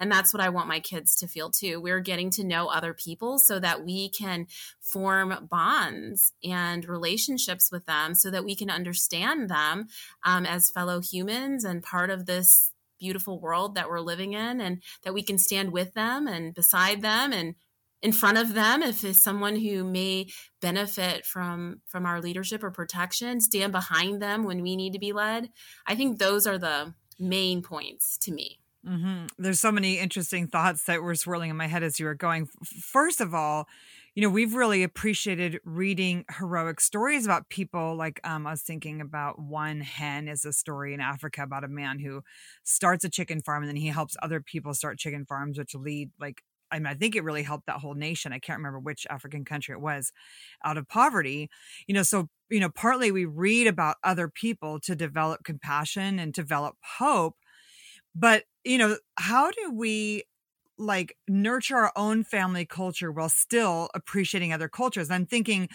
And 0.00 0.10
that's 0.10 0.32
what 0.32 0.42
I 0.42 0.48
want 0.48 0.68
my 0.68 0.80
kids 0.80 1.14
to 1.16 1.28
feel 1.28 1.50
too. 1.50 1.80
We're 1.80 2.00
getting 2.00 2.30
to 2.30 2.44
know 2.44 2.68
other 2.68 2.94
people 2.94 3.38
so 3.38 3.58
that 3.60 3.84
we 3.84 4.08
can 4.08 4.46
form 4.80 5.48
bonds 5.50 6.32
and 6.44 6.86
relationships 6.86 7.70
with 7.70 7.86
them 7.86 8.14
so 8.14 8.30
that 8.30 8.44
we 8.44 8.54
can 8.54 8.70
understand 8.70 9.48
them 9.48 9.88
um, 10.24 10.46
as 10.46 10.70
fellow 10.70 11.00
humans 11.00 11.64
and 11.64 11.82
part 11.82 12.10
of 12.10 12.26
this 12.26 12.72
beautiful 12.98 13.40
world 13.40 13.74
that 13.74 13.88
we're 13.88 14.00
living 14.00 14.32
in 14.32 14.60
and 14.60 14.82
that 15.04 15.14
we 15.14 15.22
can 15.22 15.38
stand 15.38 15.72
with 15.72 15.94
them 15.94 16.26
and 16.26 16.54
beside 16.54 17.00
them 17.00 17.32
and 17.32 17.54
in 18.02 18.12
front 18.12 18.38
of 18.38 18.54
them 18.54 18.82
if 18.82 19.04
it's 19.04 19.22
someone 19.22 19.56
who 19.56 19.84
may 19.84 20.26
benefit 20.60 21.26
from 21.26 21.80
from 21.86 22.06
our 22.06 22.20
leadership 22.20 22.62
or 22.62 22.70
protection 22.70 23.40
stand 23.40 23.72
behind 23.72 24.20
them 24.22 24.44
when 24.44 24.62
we 24.62 24.76
need 24.76 24.92
to 24.92 24.98
be 24.98 25.12
led 25.12 25.48
i 25.86 25.94
think 25.94 26.18
those 26.18 26.46
are 26.46 26.58
the 26.58 26.92
main 27.18 27.62
points 27.62 28.16
to 28.18 28.32
me 28.32 28.60
mm-hmm. 28.88 29.26
there's 29.38 29.60
so 29.60 29.72
many 29.72 29.98
interesting 29.98 30.46
thoughts 30.46 30.84
that 30.84 31.02
were 31.02 31.14
swirling 31.14 31.50
in 31.50 31.56
my 31.56 31.66
head 31.66 31.82
as 31.82 31.98
you 32.00 32.06
were 32.06 32.14
going 32.14 32.48
first 32.64 33.20
of 33.20 33.34
all 33.34 33.66
you 34.14 34.22
know 34.22 34.28
we've 34.28 34.54
really 34.54 34.82
appreciated 34.82 35.60
reading 35.64 36.24
heroic 36.38 36.80
stories 36.80 37.24
about 37.24 37.48
people 37.48 37.94
like 37.94 38.20
um, 38.24 38.46
i 38.46 38.50
was 38.50 38.62
thinking 38.62 39.00
about 39.00 39.38
one 39.38 39.80
hen 39.80 40.28
is 40.28 40.44
a 40.44 40.52
story 40.52 40.94
in 40.94 41.00
africa 41.00 41.42
about 41.42 41.64
a 41.64 41.68
man 41.68 41.98
who 41.98 42.22
starts 42.64 43.04
a 43.04 43.08
chicken 43.08 43.40
farm 43.40 43.62
and 43.62 43.68
then 43.68 43.76
he 43.76 43.88
helps 43.88 44.16
other 44.22 44.40
people 44.40 44.74
start 44.74 44.98
chicken 44.98 45.24
farms 45.24 45.58
which 45.58 45.74
lead 45.74 46.10
like 46.18 46.42
I 46.70 46.78
mean, 46.78 46.86
I 46.86 46.94
think 46.94 47.16
it 47.16 47.24
really 47.24 47.42
helped 47.42 47.66
that 47.66 47.78
whole 47.78 47.94
nation. 47.94 48.32
I 48.32 48.38
can't 48.38 48.58
remember 48.58 48.78
which 48.78 49.06
African 49.08 49.44
country 49.44 49.72
it 49.72 49.80
was 49.80 50.12
out 50.64 50.76
of 50.76 50.88
poverty. 50.88 51.50
You 51.86 51.94
know, 51.94 52.02
so, 52.02 52.28
you 52.50 52.60
know, 52.60 52.68
partly 52.68 53.10
we 53.10 53.24
read 53.24 53.66
about 53.66 53.96
other 54.04 54.28
people 54.28 54.80
to 54.80 54.94
develop 54.94 55.44
compassion 55.44 56.18
and 56.18 56.32
develop 56.32 56.76
hope. 56.98 57.36
But, 58.18 58.44
you 58.64 58.78
know, 58.78 58.98
how 59.18 59.50
do 59.50 59.72
we 59.72 60.24
like 60.78 61.16
nurture 61.28 61.76
our 61.76 61.92
own 61.96 62.24
family 62.24 62.66
culture 62.66 63.12
while 63.12 63.28
still 63.28 63.90
appreciating 63.94 64.52
other 64.52 64.68
cultures? 64.68 65.10
I'm 65.10 65.26
thinking, 65.26 65.68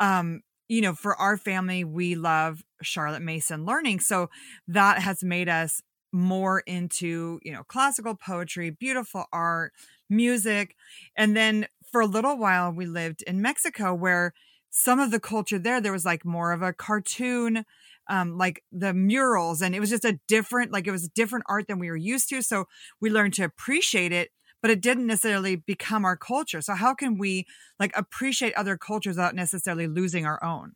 um, 0.00 0.42
you 0.68 0.80
know, 0.80 0.94
for 0.94 1.16
our 1.16 1.36
family, 1.36 1.84
we 1.84 2.14
love 2.14 2.62
Charlotte 2.82 3.22
Mason 3.22 3.64
learning. 3.66 4.00
So 4.00 4.30
that 4.68 5.00
has 5.00 5.22
made 5.24 5.48
us 5.48 5.82
more 6.12 6.60
into, 6.60 7.40
you 7.42 7.52
know, 7.52 7.64
classical 7.64 8.14
poetry, 8.14 8.70
beautiful 8.70 9.26
art, 9.32 9.72
music. 10.08 10.76
And 11.16 11.36
then 11.36 11.66
for 11.90 12.00
a 12.00 12.06
little 12.06 12.36
while, 12.36 12.72
we 12.72 12.86
lived 12.86 13.22
in 13.22 13.42
Mexico 13.42 13.94
where 13.94 14.32
some 14.70 15.00
of 15.00 15.10
the 15.10 15.20
culture 15.20 15.58
there, 15.58 15.80
there 15.80 15.92
was 15.92 16.04
like 16.04 16.24
more 16.24 16.52
of 16.52 16.62
a 16.62 16.72
cartoon, 16.72 17.64
um, 18.10 18.36
like 18.36 18.62
the 18.70 18.92
murals. 18.92 19.62
And 19.62 19.74
it 19.74 19.80
was 19.80 19.88
just 19.88 20.04
a 20.04 20.18
different, 20.28 20.72
like 20.72 20.86
it 20.86 20.90
was 20.90 21.08
different 21.08 21.46
art 21.48 21.66
than 21.68 21.78
we 21.78 21.88
were 21.88 21.96
used 21.96 22.28
to. 22.30 22.42
So 22.42 22.66
we 23.00 23.08
learned 23.08 23.34
to 23.34 23.44
appreciate 23.44 24.12
it 24.12 24.30
but 24.62 24.70
it 24.70 24.82
didn't 24.82 25.06
necessarily 25.06 25.56
become 25.56 26.04
our 26.04 26.18
culture. 26.18 26.60
So 26.60 26.74
how 26.74 26.94
can 26.94 27.18
we 27.18 27.46
like 27.78 27.92
appreciate 27.96 28.52
other 28.54 28.76
cultures 28.76 29.16
without 29.16 29.34
necessarily 29.34 29.86
losing 29.86 30.26
our 30.26 30.42
own? 30.44 30.72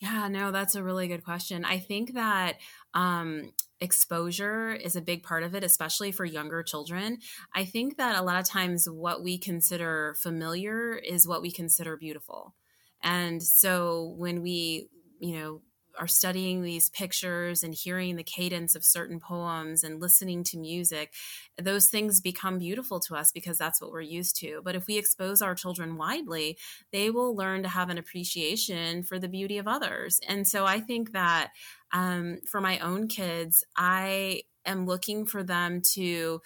Yeah, 0.00 0.28
no, 0.28 0.50
that's 0.50 0.74
a 0.74 0.82
really 0.82 1.08
good 1.08 1.24
question. 1.24 1.64
I 1.64 1.78
think 1.78 2.14
that 2.14 2.56
um, 2.94 3.52
exposure 3.80 4.72
is 4.72 4.96
a 4.96 5.00
big 5.00 5.22
part 5.22 5.42
of 5.42 5.54
it, 5.54 5.64
especially 5.64 6.12
for 6.12 6.24
younger 6.24 6.62
children. 6.62 7.18
I 7.54 7.64
think 7.64 7.96
that 7.96 8.18
a 8.18 8.22
lot 8.22 8.40
of 8.40 8.46
times 8.46 8.86
what 8.90 9.22
we 9.22 9.38
consider 9.38 10.16
familiar 10.20 10.94
is 10.96 11.28
what 11.28 11.42
we 11.42 11.50
consider 11.50 11.96
beautiful. 11.96 12.54
And 13.02 13.42
so 13.42 14.14
when 14.16 14.42
we, 14.42 14.88
you 15.20 15.38
know, 15.38 15.62
are 15.98 16.06
studying 16.06 16.62
these 16.62 16.90
pictures 16.90 17.62
and 17.62 17.74
hearing 17.74 18.16
the 18.16 18.22
cadence 18.22 18.74
of 18.74 18.84
certain 18.84 19.20
poems 19.20 19.84
and 19.84 20.00
listening 20.00 20.44
to 20.44 20.58
music, 20.58 21.12
those 21.60 21.86
things 21.86 22.20
become 22.20 22.58
beautiful 22.58 23.00
to 23.00 23.14
us 23.14 23.32
because 23.32 23.58
that's 23.58 23.80
what 23.80 23.92
we're 23.92 24.00
used 24.00 24.36
to. 24.40 24.60
But 24.64 24.74
if 24.74 24.86
we 24.86 24.98
expose 24.98 25.42
our 25.42 25.54
children 25.54 25.96
widely, 25.96 26.58
they 26.92 27.10
will 27.10 27.36
learn 27.36 27.62
to 27.62 27.68
have 27.68 27.90
an 27.90 27.98
appreciation 27.98 29.02
for 29.02 29.18
the 29.18 29.28
beauty 29.28 29.58
of 29.58 29.68
others. 29.68 30.20
And 30.26 30.46
so 30.46 30.64
I 30.64 30.80
think 30.80 31.12
that 31.12 31.52
um, 31.92 32.38
for 32.46 32.60
my 32.60 32.78
own 32.80 33.08
kids, 33.08 33.64
I 33.76 34.42
am 34.66 34.86
looking 34.86 35.26
for 35.26 35.42
them 35.42 35.80
to 35.92 36.40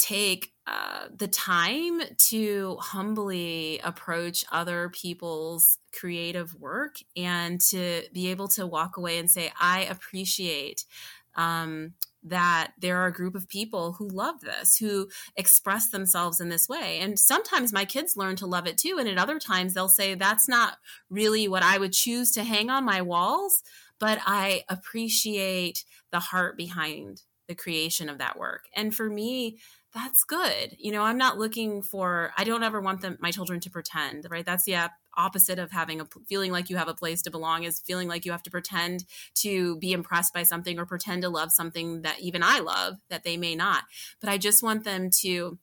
take 0.00 0.52
uh, 0.66 1.08
the 1.14 1.28
time 1.28 2.00
to 2.16 2.76
humbly 2.80 3.80
approach 3.84 4.44
other 4.50 4.88
people's 4.88 5.78
creative 5.92 6.54
work 6.54 6.96
and 7.16 7.60
to 7.60 8.02
be 8.12 8.28
able 8.30 8.48
to 8.48 8.66
walk 8.66 8.96
away 8.96 9.18
and 9.18 9.30
say, 9.30 9.52
I 9.60 9.82
appreciate 9.82 10.84
um, 11.34 11.94
that 12.22 12.72
there 12.78 12.98
are 12.98 13.06
a 13.06 13.12
group 13.12 13.34
of 13.34 13.48
people 13.48 13.92
who 13.92 14.08
love 14.08 14.40
this, 14.40 14.76
who 14.76 15.08
express 15.36 15.90
themselves 15.90 16.40
in 16.40 16.48
this 16.48 16.68
way. 16.68 16.98
And 17.00 17.18
sometimes 17.18 17.72
my 17.72 17.84
kids 17.84 18.16
learn 18.16 18.36
to 18.36 18.46
love 18.46 18.66
it 18.66 18.78
too. 18.78 18.96
And 18.98 19.08
at 19.08 19.18
other 19.18 19.38
times 19.38 19.74
they'll 19.74 19.88
say, 19.88 20.14
that's 20.14 20.48
not 20.48 20.78
really 21.08 21.46
what 21.48 21.62
I 21.62 21.78
would 21.78 21.92
choose 21.92 22.30
to 22.32 22.44
hang 22.44 22.70
on 22.70 22.84
my 22.84 23.02
walls, 23.02 23.62
but 23.98 24.18
I 24.24 24.64
appreciate 24.68 25.84
the 26.10 26.20
heart 26.20 26.56
behind 26.56 27.22
the 27.48 27.54
creation 27.54 28.08
of 28.08 28.18
that 28.18 28.38
work. 28.38 28.66
And 28.76 28.94
for 28.94 29.10
me, 29.10 29.58
that's 29.94 30.24
good. 30.24 30.76
You 30.78 30.92
know, 30.92 31.02
I'm 31.02 31.18
not 31.18 31.38
looking 31.38 31.82
for, 31.82 32.32
I 32.36 32.44
don't 32.44 32.62
ever 32.62 32.80
want 32.80 33.00
them, 33.00 33.18
my 33.20 33.30
children 33.30 33.60
to 33.60 33.70
pretend, 33.70 34.26
right? 34.30 34.46
That's 34.46 34.64
the 34.64 34.76
opposite 35.16 35.58
of 35.58 35.72
having 35.72 36.00
a 36.00 36.06
feeling 36.28 36.52
like 36.52 36.70
you 36.70 36.76
have 36.76 36.88
a 36.88 36.94
place 36.94 37.22
to 37.22 37.30
belong 37.30 37.64
is 37.64 37.80
feeling 37.80 38.08
like 38.08 38.24
you 38.24 38.32
have 38.32 38.42
to 38.44 38.50
pretend 38.50 39.04
to 39.34 39.76
be 39.78 39.92
impressed 39.92 40.32
by 40.32 40.44
something 40.44 40.78
or 40.78 40.86
pretend 40.86 41.22
to 41.22 41.28
love 41.28 41.50
something 41.50 42.02
that 42.02 42.20
even 42.20 42.42
I 42.42 42.60
love 42.60 42.98
that 43.08 43.24
they 43.24 43.36
may 43.36 43.56
not. 43.56 43.84
But 44.20 44.30
I 44.30 44.38
just 44.38 44.62
want 44.62 44.84
them 44.84 45.10
to 45.22 45.58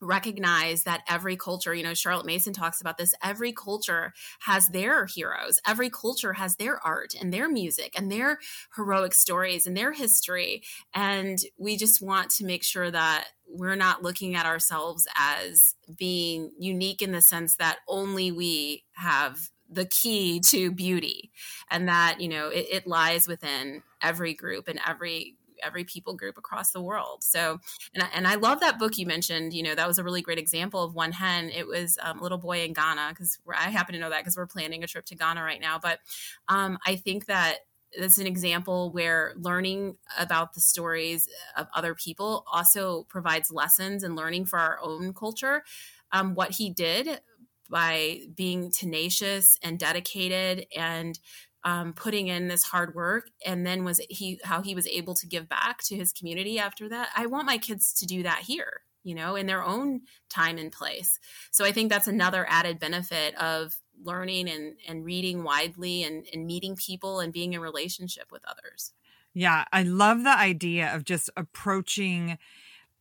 recognize 0.00 0.84
that 0.84 1.02
every 1.08 1.36
culture, 1.36 1.74
you 1.74 1.82
know, 1.82 1.94
Charlotte 1.94 2.26
Mason 2.26 2.52
talks 2.52 2.80
about 2.80 2.98
this, 2.98 3.14
every 3.22 3.52
culture 3.52 4.12
has 4.40 4.68
their 4.68 5.06
heroes. 5.06 5.60
Every 5.66 5.90
culture 5.90 6.34
has 6.34 6.56
their 6.56 6.84
art 6.84 7.14
and 7.20 7.32
their 7.32 7.48
music 7.48 7.92
and 7.96 8.10
their 8.10 8.38
heroic 8.76 9.14
stories 9.14 9.66
and 9.66 9.76
their 9.76 9.92
history. 9.92 10.62
And 10.94 11.38
we 11.58 11.76
just 11.76 12.02
want 12.02 12.30
to 12.32 12.44
make 12.44 12.64
sure 12.64 12.90
that 12.90 13.28
we're 13.48 13.76
not 13.76 14.02
looking 14.02 14.34
at 14.34 14.46
ourselves 14.46 15.06
as 15.16 15.74
being 15.98 16.52
unique 16.58 17.02
in 17.02 17.12
the 17.12 17.20
sense 17.20 17.56
that 17.56 17.78
only 17.88 18.30
we 18.30 18.84
have 18.92 19.50
the 19.72 19.84
key 19.84 20.40
to 20.40 20.72
beauty 20.72 21.30
and 21.70 21.88
that 21.88 22.20
you 22.20 22.28
know 22.28 22.48
it, 22.48 22.66
it 22.70 22.86
lies 22.86 23.28
within 23.28 23.82
every 24.02 24.34
group 24.34 24.66
and 24.66 24.80
every 24.86 25.36
every 25.62 25.84
people 25.84 26.14
group 26.14 26.38
across 26.38 26.72
the 26.72 26.82
world. 26.82 27.22
So, 27.22 27.58
and 27.94 28.02
I, 28.02 28.08
and 28.14 28.26
I 28.26 28.36
love 28.36 28.60
that 28.60 28.78
book 28.78 28.98
you 28.98 29.06
mentioned. 29.06 29.52
You 29.52 29.62
know, 29.62 29.74
that 29.74 29.88
was 29.88 29.98
a 29.98 30.04
really 30.04 30.22
great 30.22 30.38
example 30.38 30.82
of 30.82 30.94
one 30.94 31.12
hen. 31.12 31.50
It 31.50 31.66
was 31.66 31.98
um, 32.02 32.20
a 32.20 32.22
little 32.22 32.38
boy 32.38 32.64
in 32.64 32.72
Ghana 32.72 33.08
because 33.10 33.38
I 33.48 33.70
happen 33.70 33.94
to 33.94 34.00
know 34.00 34.10
that 34.10 34.20
because 34.20 34.36
we're 34.36 34.46
planning 34.46 34.82
a 34.84 34.86
trip 34.86 35.06
to 35.06 35.14
Ghana 35.14 35.42
right 35.42 35.60
now. 35.60 35.78
But 35.78 36.00
um, 36.48 36.78
I 36.86 36.96
think 36.96 37.26
that 37.26 37.58
that's 37.98 38.18
an 38.18 38.26
example 38.26 38.92
where 38.92 39.34
learning 39.36 39.96
about 40.18 40.54
the 40.54 40.60
stories 40.60 41.28
of 41.56 41.66
other 41.74 41.94
people 41.94 42.44
also 42.52 43.04
provides 43.08 43.50
lessons 43.50 44.04
and 44.04 44.14
learning 44.14 44.44
for 44.44 44.58
our 44.58 44.78
own 44.82 45.12
culture. 45.12 45.64
Um, 46.12 46.34
what 46.34 46.52
he 46.52 46.70
did 46.70 47.20
by 47.68 48.20
being 48.34 48.70
tenacious 48.70 49.56
and 49.62 49.78
dedicated 49.78 50.66
and 50.76 51.18
um, 51.64 51.92
putting 51.92 52.28
in 52.28 52.48
this 52.48 52.64
hard 52.64 52.94
work 52.94 53.30
and 53.44 53.66
then 53.66 53.84
was 53.84 54.00
he 54.08 54.40
how 54.44 54.62
he 54.62 54.74
was 54.74 54.86
able 54.86 55.14
to 55.14 55.26
give 55.26 55.48
back 55.48 55.82
to 55.84 55.96
his 55.96 56.12
community 56.12 56.58
after 56.58 56.88
that. 56.88 57.10
I 57.14 57.26
want 57.26 57.46
my 57.46 57.58
kids 57.58 57.92
to 57.94 58.06
do 58.06 58.22
that 58.22 58.40
here 58.40 58.82
you 59.02 59.14
know 59.14 59.34
in 59.34 59.46
their 59.46 59.62
own 59.62 60.02
time 60.28 60.58
and 60.58 60.72
place. 60.72 61.18
So 61.50 61.64
i 61.64 61.72
think 61.72 61.90
that's 61.90 62.08
another 62.08 62.46
added 62.48 62.78
benefit 62.78 63.34
of 63.36 63.80
learning 64.02 64.48
and, 64.48 64.76
and 64.88 65.04
reading 65.04 65.44
widely 65.44 66.02
and, 66.04 66.26
and 66.32 66.46
meeting 66.46 66.74
people 66.74 67.20
and 67.20 67.32
being 67.32 67.52
in 67.52 67.60
relationship 67.60 68.32
with 68.32 68.42
others. 68.46 68.92
Yeah 69.34 69.64
i 69.72 69.82
love 69.82 70.22
the 70.22 70.36
idea 70.36 70.94
of 70.94 71.04
just 71.04 71.30
approaching 71.36 72.38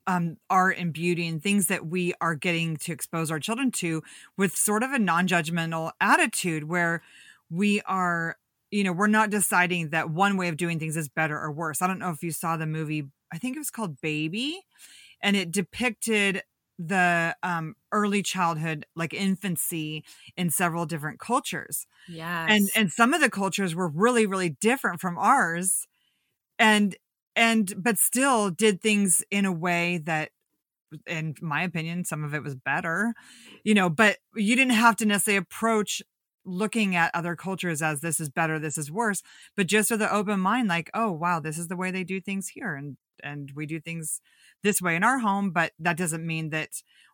um, 0.08 0.38
art 0.50 0.78
and 0.80 0.92
beauty 0.92 1.28
and 1.28 1.42
things 1.42 1.68
that 1.68 1.86
we 1.86 2.14
are 2.20 2.34
getting 2.34 2.78
to 2.78 2.92
expose 2.92 3.30
our 3.30 3.40
children 3.40 3.70
to 3.72 4.02
with 4.38 4.56
sort 4.56 4.82
of 4.82 4.92
a 4.92 4.98
non-judgmental 4.98 5.92
attitude 6.02 6.64
where 6.64 7.04
we 7.52 7.82
are 7.82 8.38
you 8.72 8.84
know, 8.84 8.92
we're 8.92 9.08
not 9.08 9.30
deciding 9.30 9.90
that 9.90 10.10
one 10.10 10.38
way 10.38 10.48
of 10.48 10.58
doing 10.58 10.80
things 10.80 10.98
is 10.98 11.10
better 11.10 11.40
or 11.40 11.52
worse. 11.52 11.82
I 11.82 11.88
don't 11.88 12.00
know 12.00 12.12
if 12.12 12.24
you 12.24 12.32
saw 12.32 12.58
the 12.58 12.68
movie, 12.68 13.04
I 13.34 13.38
think 13.38 13.56
it 13.56 13.60
was 13.60 13.72
called 13.72 14.00
Baby, 14.02 14.62
and 15.22 15.36
it 15.36 15.52
depicted 15.52 16.44
the 16.82 17.36
um 17.44 17.76
early 17.92 18.24
childhood 18.24 18.86
like 18.96 19.14
infancy 19.14 20.06
in 20.38 20.50
several 20.50 20.86
different 20.86 21.20
cultures. 21.20 21.86
Yeah. 22.08 22.48
And 22.50 22.70
and 22.76 22.92
some 22.92 23.14
of 23.14 23.22
the 23.22 23.30
cultures 23.30 23.76
were 23.76 23.90
really 23.90 24.26
really 24.26 24.50
different 24.50 25.02
from 25.02 25.18
ours 25.18 25.88
and 26.58 26.96
and 27.36 27.74
but 27.78 27.98
still 27.98 28.50
did 28.50 28.82
things 28.82 29.24
in 29.32 29.46
a 29.46 29.52
way 29.52 30.00
that 30.00 30.32
in 31.08 31.36
my 31.42 31.64
opinion 31.64 32.04
some 32.04 32.24
of 32.24 32.34
it 32.34 32.44
was 32.44 32.56
better 32.56 33.14
you 33.64 33.74
know 33.74 33.90
but 33.90 34.18
you 34.36 34.56
didn't 34.56 34.74
have 34.74 34.96
to 34.96 35.06
necessarily 35.06 35.38
approach 35.38 36.02
looking 36.46 36.96
at 36.96 37.12
other 37.14 37.36
cultures 37.36 37.82
as 37.82 38.02
this 38.02 38.20
is 38.20 38.30
better, 38.30 38.60
this 38.60 38.78
is 38.78 38.92
worse, 38.92 39.22
but 39.56 39.68
just 39.68 39.92
with 39.92 40.02
an 40.02 40.10
open 40.12 40.40
mind, 40.40 40.68
like, 40.70 40.90
oh 40.94 41.12
wow, 41.12 41.40
this 41.40 41.58
is 41.58 41.68
the 41.68 41.78
way 41.78 41.92
they 41.92 42.04
do 42.04 42.20
things 42.22 42.50
here, 42.50 42.76
and 42.76 42.98
and 43.24 43.52
we 43.56 43.66
do 43.66 43.80
things 43.82 44.22
this 44.64 44.82
way 44.82 44.96
in 44.96 45.04
our 45.04 45.20
home, 45.20 45.52
but 45.52 45.74
that 45.80 45.98
doesn't 45.98 46.26
mean 46.26 46.50
that 46.52 46.70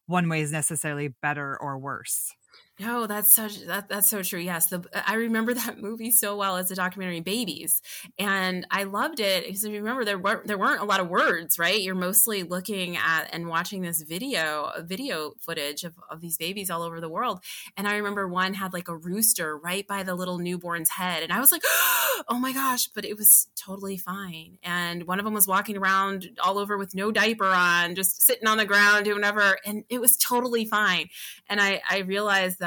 one 0.06 0.30
way 0.30 0.42
is 0.42 0.52
necessarily 0.52 1.08
better 1.22 1.58
or 1.60 1.78
worse. 1.80 2.32
No, 2.78 3.08
that's 3.08 3.34
such 3.34 3.62
that 3.68 3.88
that's 3.88 4.10
so 4.10 4.22
true. 4.22 4.40
Yes, 4.40 4.68
the 4.68 4.84
I 4.94 5.14
remember 5.16 5.54
that 5.54 5.80
movie 5.80 6.12
so 6.12 6.36
well 6.36 6.58
as 6.58 6.72
a 6.72 6.76
documentary, 6.76 7.22
Babies, 7.22 7.82
and 8.20 8.68
I 8.70 8.84
loved 8.84 9.22
it 9.22 9.46
because 9.46 9.64
if 9.64 9.72
you 9.72 9.80
remember 9.80 10.04
there 10.04 10.18
weren't 10.18 10.46
there 10.46 10.58
weren't 10.58 10.82
a 10.82 10.86
lot 10.86 11.00
of 11.00 11.08
words, 11.08 11.58
right? 11.58 11.82
You're 11.82 11.96
mostly 11.96 12.44
looking 12.44 12.98
at 12.98 13.30
and 13.32 13.48
watching 13.48 13.82
this 13.82 14.02
video, 14.02 14.72
video 14.84 15.36
footage 15.40 15.86
of, 15.86 15.94
of 16.10 16.20
these 16.20 16.38
babies 16.38 16.70
all 16.70 16.82
over 16.82 17.00
the 17.00 17.08
world. 17.08 17.40
And 17.78 17.88
I 17.88 17.96
remember 17.96 18.28
one 18.28 18.54
had 18.54 18.74
like 18.74 18.90
a 18.90 18.96
rooster 18.98 19.58
right 19.58 19.88
by 19.88 20.04
the 20.04 20.16
little 20.16 20.38
newborn's 20.38 20.90
head, 20.90 21.24
and 21.24 21.32
I 21.32 21.40
was 21.40 21.54
like, 21.54 21.64
oh 22.28 22.40
my 22.40 22.52
gosh! 22.52 22.88
But 22.88 23.06
it 23.06 23.16
was 23.16 23.48
totally 23.56 23.96
fine. 23.98 24.58
And 24.64 25.08
one 25.08 25.20
of 25.20 25.24
them 25.24 25.34
was 25.34 25.48
walking 25.48 25.78
around 25.78 26.30
all 26.44 26.58
over 26.58 26.78
with 26.78 26.94
no 26.94 27.10
diaper 27.14 27.48
on, 27.48 27.96
just 27.96 28.22
sitting 28.22 28.48
on 28.50 28.58
the 28.58 28.66
ground 28.66 29.06
doing 29.06 29.20
whatever, 29.20 29.60
and 29.66 29.86
it 29.88 30.02
was 30.02 30.18
totally 30.18 30.66
fine. 30.66 31.08
And 31.48 31.62
I 31.62 31.82
I 31.90 32.00
realized 32.00 32.60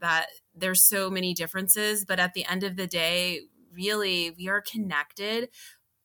that 0.00 0.26
there's 0.54 0.82
so 0.82 1.10
many 1.10 1.34
differences, 1.34 2.04
but 2.04 2.18
at 2.18 2.34
the 2.34 2.46
end 2.46 2.62
of 2.62 2.76
the 2.76 2.86
day, 2.86 3.40
really, 3.72 4.30
we 4.30 4.48
are 4.48 4.60
connected 4.60 5.48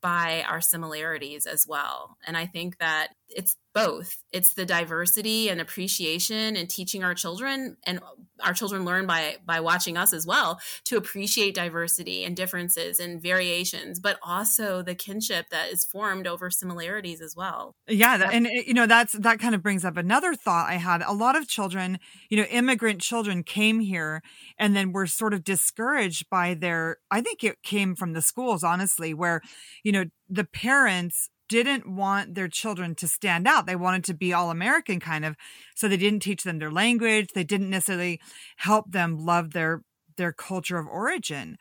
by 0.02 0.44
our 0.48 0.62
similarities 0.62 1.46
as 1.46 1.66
well. 1.68 2.18
And 2.26 2.38
I 2.38 2.46
think 2.46 2.78
that 2.80 3.10
it's 3.28 3.56
both. 3.74 4.24
It's 4.32 4.54
the 4.54 4.66
diversity 4.66 5.50
and 5.50 5.62
appreciation 5.62 6.56
and 6.56 6.70
teaching 6.70 7.04
our 7.04 7.14
children 7.14 7.78
and 7.86 8.00
our 8.44 8.54
children 8.54 8.86
learn 8.86 9.06
by 9.06 9.38
by 9.46 9.60
watching 9.60 9.98
us 9.98 10.14
as 10.14 10.26
well 10.26 10.60
to 10.86 10.98
appreciate 10.98 11.54
diversity 11.54 12.24
and 12.24 12.36
differences 12.36 13.00
and 13.00 13.22
variations 13.22 14.00
but 14.00 14.18
also 14.24 14.82
the 14.82 14.96
kinship 14.96 15.48
that 15.52 15.72
is 15.72 15.86
formed 15.86 16.26
over 16.26 16.50
similarities 16.50 17.22
as 17.22 17.36
well. 17.36 17.76
Yeah 17.88 18.30
and 18.32 18.48
you 18.48 18.74
know 18.74 18.86
that's 18.86 19.14
that 19.14 19.40
kind 19.40 19.56
of 19.56 19.62
brings 19.62 19.86
up 19.86 19.98
another 19.98 20.34
thought 20.34 20.70
i 20.70 20.76
had. 20.76 21.02
A 21.02 21.14
lot 21.14 21.36
of 21.36 21.48
children 21.48 22.00
you 22.30 22.38
know 22.38 22.44
immigrant 22.44 23.02
children 23.02 23.44
came 23.44 23.80
here 23.80 24.22
and 24.58 24.76
then 24.76 24.92
were 24.92 25.08
sort 25.08 25.34
of 25.34 25.44
discouraged 25.44 26.30
by 26.30 26.54
their 26.54 26.98
i 27.12 27.22
think 27.22 27.44
it 27.44 27.62
came 27.64 27.96
from 27.96 28.14
the 28.14 28.22
schools 28.22 28.64
honestly 28.64 29.14
where 29.14 29.42
you 29.84 29.92
know 29.92 30.06
the 30.30 30.44
parents 30.44 31.30
didn't 31.50 31.88
want 31.88 32.36
their 32.36 32.48
children 32.48 32.96
to 32.96 33.08
stand 33.08 33.48
out. 33.48 33.66
They 33.66 33.76
wanted 33.76 34.06
to 34.06 34.14
be 34.14 34.32
all 34.32 34.52
American 34.52 35.00
kind 35.00 35.26
of. 35.26 35.36
So 35.76 35.88
they 35.88 35.98
didn't 35.98 36.22
teach 36.22 36.44
them 36.44 36.60
their 36.60 36.72
language. 36.72 37.30
They 37.34 37.44
didn't 37.44 37.70
necessarily 37.70 38.22
help 38.58 38.92
them 38.92 39.18
love 39.18 39.52
their 39.52 39.82
their 40.16 40.32
culture 40.34 40.78
of 40.78 40.88
origin. 40.88 41.58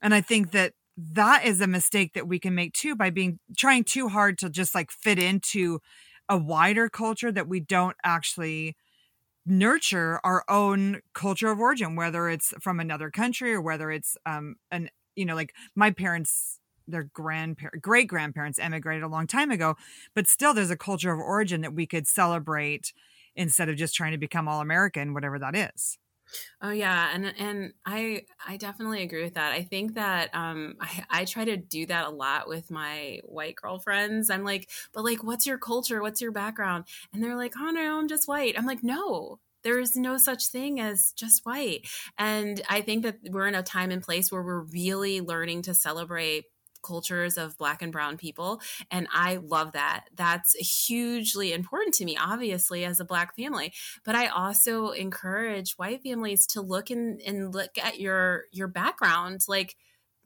And 0.00 0.14
I 0.14 0.20
think 0.20 0.52
that 0.52 0.72
that 0.96 1.44
is 1.44 1.60
a 1.60 1.66
mistake 1.66 2.14
that 2.14 2.28
we 2.28 2.38
can 2.38 2.54
make 2.54 2.72
too 2.72 2.96
by 2.96 3.10
being 3.10 3.38
trying 3.56 3.84
too 3.84 4.08
hard 4.08 4.38
to 4.38 4.48
just 4.48 4.74
like 4.74 4.90
fit 4.90 5.18
into 5.18 5.80
a 6.28 6.38
wider 6.38 6.88
culture 6.88 7.30
that 7.30 7.48
we 7.48 7.60
don't 7.60 7.96
actually 8.02 8.76
nurture 9.44 10.20
our 10.24 10.44
own 10.48 11.00
culture 11.14 11.50
of 11.50 11.60
origin 11.60 11.94
whether 11.94 12.28
it's 12.28 12.52
from 12.60 12.80
another 12.80 13.10
country 13.10 13.54
or 13.54 13.60
whether 13.60 13.92
it's 13.92 14.16
um 14.26 14.56
an 14.72 14.88
you 15.14 15.24
know 15.24 15.36
like 15.36 15.54
my 15.76 15.90
parents 15.90 16.58
their 16.86 17.04
grandparents, 17.04 17.78
great 17.80 18.08
grandparents 18.08 18.58
emigrated 18.58 19.02
a 19.02 19.08
long 19.08 19.26
time 19.26 19.50
ago, 19.50 19.76
but 20.14 20.26
still 20.26 20.54
there's 20.54 20.70
a 20.70 20.76
culture 20.76 21.12
of 21.12 21.18
origin 21.18 21.60
that 21.62 21.74
we 21.74 21.86
could 21.86 22.06
celebrate 22.06 22.92
instead 23.34 23.68
of 23.68 23.76
just 23.76 23.94
trying 23.94 24.12
to 24.12 24.18
become 24.18 24.48
all 24.48 24.60
American, 24.60 25.14
whatever 25.14 25.38
that 25.38 25.54
is. 25.54 25.98
Oh 26.60 26.70
yeah, 26.70 27.10
and 27.14 27.26
and 27.38 27.74
I 27.84 28.26
I 28.44 28.56
definitely 28.56 29.02
agree 29.02 29.22
with 29.22 29.34
that. 29.34 29.52
I 29.52 29.62
think 29.62 29.94
that 29.94 30.34
um 30.34 30.76
I, 30.80 31.04
I 31.10 31.24
try 31.24 31.44
to 31.44 31.56
do 31.56 31.86
that 31.86 32.06
a 32.06 32.10
lot 32.10 32.48
with 32.48 32.70
my 32.70 33.20
white 33.24 33.56
girlfriends. 33.56 34.30
I'm 34.30 34.44
like, 34.44 34.70
but 34.92 35.04
like, 35.04 35.22
what's 35.22 35.46
your 35.46 35.58
culture? 35.58 36.00
What's 36.02 36.20
your 36.20 36.32
background? 36.32 36.86
And 37.12 37.22
they're 37.22 37.36
like, 37.36 37.54
oh 37.56 37.70
no, 37.70 37.98
I'm 37.98 38.08
just 38.08 38.28
white. 38.28 38.58
I'm 38.58 38.66
like, 38.66 38.82
no, 38.82 39.40
there 39.62 39.78
is 39.78 39.96
no 39.96 40.16
such 40.16 40.48
thing 40.48 40.80
as 40.80 41.12
just 41.12 41.44
white. 41.44 41.88
And 42.18 42.60
I 42.68 42.80
think 42.82 43.02
that 43.04 43.18
we're 43.30 43.48
in 43.48 43.54
a 43.54 43.62
time 43.62 43.90
and 43.90 44.02
place 44.02 44.30
where 44.30 44.42
we're 44.42 44.62
really 44.62 45.20
learning 45.20 45.62
to 45.62 45.74
celebrate 45.74 46.46
cultures 46.86 47.36
of 47.36 47.58
black 47.58 47.82
and 47.82 47.92
brown 47.92 48.16
people 48.16 48.60
and 48.90 49.08
i 49.12 49.36
love 49.36 49.72
that. 49.72 50.04
That's 50.14 50.54
hugely 50.86 51.52
important 51.52 51.94
to 51.94 52.04
me 52.04 52.16
obviously 52.16 52.84
as 52.84 53.00
a 53.00 53.04
black 53.04 53.34
family 53.36 53.72
but 54.04 54.14
i 54.14 54.26
also 54.26 54.90
encourage 54.90 55.72
white 55.72 56.02
families 56.02 56.46
to 56.48 56.60
look 56.60 56.90
and, 56.90 57.20
and 57.22 57.54
look 57.54 57.76
at 57.82 57.98
your 58.00 58.44
your 58.52 58.68
background 58.68 59.42
like 59.48 59.76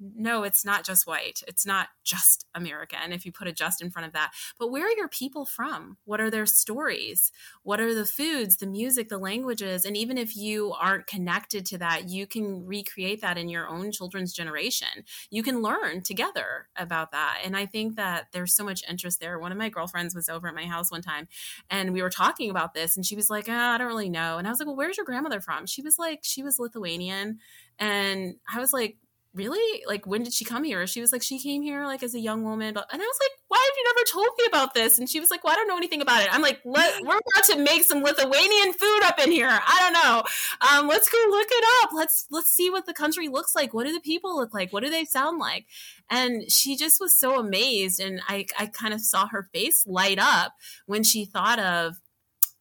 no, 0.00 0.44
it's 0.44 0.64
not 0.64 0.84
just 0.84 1.06
white. 1.06 1.42
It's 1.46 1.66
not 1.66 1.88
just 2.04 2.46
American 2.54 3.12
if 3.12 3.26
you 3.26 3.32
put 3.32 3.46
a 3.46 3.52
just 3.52 3.82
in 3.82 3.90
front 3.90 4.06
of 4.06 4.14
that. 4.14 4.32
But 4.58 4.70
where 4.70 4.86
are 4.86 4.96
your 4.96 5.08
people 5.08 5.44
from? 5.44 5.98
What 6.04 6.20
are 6.20 6.30
their 6.30 6.46
stories? 6.46 7.30
What 7.62 7.80
are 7.80 7.94
the 7.94 8.06
foods, 8.06 8.56
the 8.56 8.66
music, 8.66 9.10
the 9.10 9.18
languages? 9.18 9.84
And 9.84 9.96
even 9.96 10.16
if 10.16 10.36
you 10.36 10.72
aren't 10.72 11.06
connected 11.06 11.66
to 11.66 11.78
that, 11.78 12.08
you 12.08 12.26
can 12.26 12.64
recreate 12.64 13.20
that 13.20 13.36
in 13.36 13.48
your 13.48 13.68
own 13.68 13.92
children's 13.92 14.32
generation. 14.32 14.88
You 15.30 15.42
can 15.42 15.60
learn 15.60 16.02
together 16.02 16.68
about 16.76 17.12
that. 17.12 17.40
And 17.44 17.56
I 17.56 17.66
think 17.66 17.96
that 17.96 18.28
there's 18.32 18.54
so 18.56 18.64
much 18.64 18.82
interest 18.88 19.20
there. 19.20 19.38
One 19.38 19.52
of 19.52 19.58
my 19.58 19.68
girlfriends 19.68 20.14
was 20.14 20.28
over 20.28 20.48
at 20.48 20.54
my 20.54 20.64
house 20.64 20.90
one 20.90 21.02
time 21.02 21.28
and 21.68 21.92
we 21.92 22.02
were 22.02 22.10
talking 22.10 22.50
about 22.50 22.72
this 22.72 22.96
and 22.96 23.04
she 23.04 23.16
was 23.16 23.28
like, 23.28 23.48
oh, 23.48 23.52
I 23.52 23.78
don't 23.78 23.86
really 23.86 24.08
know. 24.08 24.38
And 24.38 24.46
I 24.46 24.50
was 24.50 24.60
like, 24.60 24.66
well, 24.66 24.76
where's 24.76 24.96
your 24.96 25.06
grandmother 25.06 25.40
from? 25.40 25.66
She 25.66 25.82
was 25.82 25.98
like, 25.98 26.20
she 26.22 26.42
was 26.42 26.58
Lithuanian. 26.58 27.38
And 27.78 28.36
I 28.52 28.58
was 28.58 28.72
like, 28.72 28.96
really? 29.34 29.82
Like 29.86 30.06
when 30.06 30.22
did 30.22 30.32
she 30.32 30.44
come 30.44 30.64
here? 30.64 30.86
She 30.86 31.00
was 31.00 31.12
like 31.12 31.22
she 31.22 31.38
came 31.38 31.62
here 31.62 31.84
like 31.86 32.02
as 32.02 32.14
a 32.14 32.20
young 32.20 32.42
woman 32.44 32.68
and 32.68 32.78
i 32.78 32.96
was 32.96 33.18
like 33.20 33.30
why 33.48 33.58
have 33.58 33.76
you 33.76 33.84
never 33.84 34.06
told 34.10 34.28
me 34.38 34.44
about 34.46 34.74
this? 34.74 34.98
And 34.98 35.08
she 35.08 35.20
was 35.20 35.30
like 35.30 35.44
well 35.44 35.52
i 35.52 35.56
don't 35.56 35.68
know 35.68 35.76
anything 35.76 36.02
about 36.02 36.22
it. 36.22 36.32
I'm 36.32 36.42
like 36.42 36.60
Let, 36.64 37.02
we're 37.02 37.18
about 37.18 37.44
to 37.46 37.58
make 37.58 37.84
some 37.84 38.02
lithuanian 38.02 38.72
food 38.72 39.00
up 39.04 39.18
in 39.18 39.30
here. 39.30 39.48
I 39.50 39.78
don't 39.80 39.92
know. 39.92 40.22
Um, 40.68 40.88
let's 40.88 41.08
go 41.08 41.18
look 41.30 41.48
it 41.50 41.64
up. 41.82 41.90
Let's 41.92 42.26
let's 42.30 42.52
see 42.52 42.70
what 42.70 42.86
the 42.86 42.94
country 42.94 43.28
looks 43.28 43.54
like. 43.54 43.72
What 43.72 43.86
do 43.86 43.92
the 43.92 44.00
people 44.00 44.36
look 44.36 44.52
like? 44.52 44.72
What 44.72 44.82
do 44.82 44.90
they 44.90 45.04
sound 45.04 45.38
like? 45.38 45.66
And 46.10 46.50
she 46.50 46.76
just 46.76 47.00
was 47.00 47.16
so 47.16 47.38
amazed 47.38 48.00
and 48.00 48.20
i 48.28 48.46
i 48.58 48.66
kind 48.66 48.94
of 48.94 49.00
saw 49.00 49.26
her 49.28 49.48
face 49.52 49.86
light 49.86 50.18
up 50.18 50.52
when 50.86 51.02
she 51.02 51.24
thought 51.24 51.58
of 51.58 52.00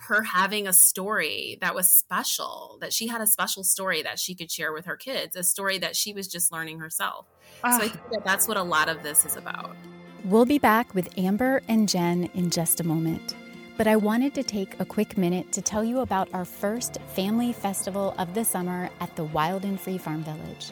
her 0.02 0.24
having 0.24 0.68
a 0.68 0.74
story 0.74 1.58
that 1.62 1.76
was 1.76 1.92
special, 1.92 2.78
that 2.82 2.94
she 2.94 3.08
had 3.08 3.22
a 3.22 3.28
special 3.28 3.64
story 3.64 4.02
that 4.02 4.18
she 4.18 4.34
could 4.34 4.50
share 4.50 4.72
with 4.72 4.86
her 4.86 4.96
kids, 4.96 5.36
a 5.36 5.44
story 5.44 5.78
that 5.78 5.96
she 5.96 6.14
was 6.14 6.28
just 6.28 6.52
learning 6.52 6.80
herself. 6.80 7.26
So 7.62 7.68
I 7.68 7.74
ah. 7.74 7.80
think 7.80 7.94
that 8.12 8.24
that's 8.24 8.48
what 8.48 8.58
a 8.58 8.64
lot 8.64 8.90
of 8.90 9.04
this 9.04 9.26
is 9.26 9.36
about. 9.36 9.76
We'll 10.26 10.46
be 10.46 10.60
back 10.60 10.94
with 10.94 11.18
Amber 11.18 11.62
and 11.68 11.88
Jen 11.88 12.30
in 12.34 12.50
just 12.50 12.80
a 12.80 12.84
moment. 12.84 13.36
But 13.78 13.88
I 13.88 13.96
wanted 13.96 14.34
to 14.36 14.44
take 14.44 14.78
a 14.80 14.86
quick 14.86 15.18
minute 15.18 15.52
to 15.54 15.62
tell 15.62 15.84
you 15.84 16.00
about 16.00 16.28
our 16.34 16.44
first 16.44 16.98
family 17.14 17.54
festival 17.54 18.14
of 18.18 18.34
the 18.34 18.44
summer 18.44 18.90
at 19.00 19.16
the 19.16 19.24
Wild 19.26 19.64
and 19.64 19.80
Free 19.80 19.98
Farm 19.98 20.24
Village. 20.24 20.72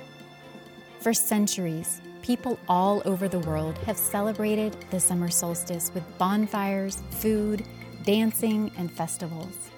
For 1.00 1.14
centuries, 1.14 2.02
people 2.22 2.60
all 2.68 3.02
over 3.06 3.30
the 3.30 3.40
world 3.40 3.78
have 3.80 3.98
celebrated 3.98 4.76
the 4.90 5.00
summer 5.00 5.30
solstice 5.30 5.92
with 5.94 6.04
bonfires, 6.18 7.02
food, 7.12 7.64
dancing, 8.08 8.72
and 8.78 8.90
festivals. 8.90 9.70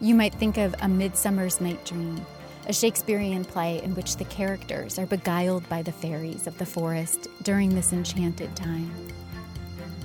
You 0.00 0.14
might 0.14 0.32
think 0.32 0.58
of 0.58 0.76
A 0.80 0.88
Midsummer's 0.88 1.60
Night 1.60 1.84
Dream, 1.84 2.24
a 2.68 2.72
Shakespearean 2.72 3.44
play 3.44 3.82
in 3.82 3.96
which 3.96 4.16
the 4.16 4.26
characters 4.26 4.96
are 4.96 5.06
beguiled 5.06 5.68
by 5.68 5.82
the 5.82 5.90
fairies 5.90 6.46
of 6.46 6.56
the 6.56 6.64
forest 6.64 7.26
during 7.42 7.74
this 7.74 7.92
enchanted 7.92 8.54
time. 8.54 8.88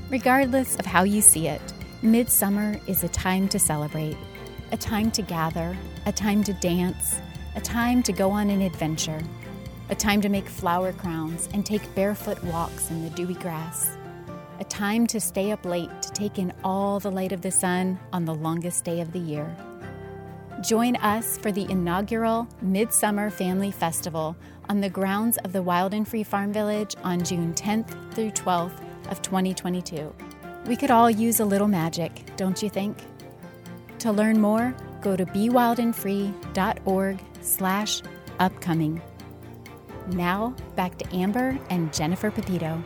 Regardless 0.10 0.78
of 0.78 0.88
how 0.88 1.04
you 1.04 1.22
see 1.22 1.48
it, 1.48 1.62
midsummer 2.02 2.80
is 2.88 3.04
a 3.04 3.10
time 3.10 3.48
to 3.50 3.60
celebrate, 3.60 4.18
a 4.72 4.78
time 4.78 5.12
to 5.12 5.22
gather, 5.22 5.78
a 6.08 6.12
time 6.12 6.44
to 6.46 6.54
dance, 6.54 7.18
a 7.56 7.62
time 7.62 8.02
to 8.02 8.12
go 8.12 8.32
on 8.32 8.50
an 8.50 8.64
adventure, 8.64 9.22
a 9.92 9.96
time 9.96 10.22
to 10.22 10.30
make 10.30 10.50
flower 10.50 10.92
crowns 10.92 11.50
and 11.54 11.64
take 11.64 11.94
barefoot 11.94 12.44
walks 12.46 12.90
in 12.90 13.04
the 13.04 13.12
dewy 13.12 13.36
grass 13.36 13.96
a 14.60 14.64
time 14.64 15.08
to 15.08 15.20
stay 15.20 15.52
up 15.52 15.66
late 15.66 15.90
to 16.02 16.12
take 16.12 16.38
in 16.38 16.54
all 16.64 17.00
the 17.00 17.12
light 17.12 17.32
of 17.32 17.42
the 17.42 17.52
sun 17.52 18.00
on 18.12 18.26
the 18.26 18.36
longest 18.36 18.84
day 18.84 19.02
of 19.02 19.12
the 19.12 19.20
year. 19.20 19.56
Join 20.62 20.96
us 20.98 21.38
for 21.38 21.52
the 21.52 21.70
inaugural 21.70 22.48
Midsummer 22.62 23.30
Family 23.30 23.72
Festival 23.72 24.36
on 24.70 24.80
the 24.80 24.90
grounds 24.90 25.38
of 25.40 25.52
the 25.52 25.62
Wild 25.62 25.94
and 25.94 26.08
Free 26.08 26.24
Farm 26.24 26.54
Village 26.54 26.96
on 27.04 27.24
June 27.24 27.54
10th 27.54 28.14
through 28.14 28.32
12th 28.32 28.80
of 29.10 29.22
2022. 29.22 30.14
We 30.66 30.76
could 30.76 30.92
all 30.92 31.10
use 31.10 31.40
a 31.42 31.46
little 31.46 31.68
magic, 31.68 32.36
don't 32.38 32.62
you 32.64 32.70
think? 32.70 32.98
To 34.00 34.12
learn 34.12 34.40
more, 34.40 34.74
go 35.02 35.18
to 35.18 35.26
bewildandfree.org 35.26 37.20
slash 37.42 38.02
upcoming. 38.40 39.02
Now, 40.08 40.56
back 40.76 40.98
to 41.00 41.16
Amber 41.16 41.60
and 41.70 41.94
Jennifer 41.94 42.32
Pepito 42.32 42.82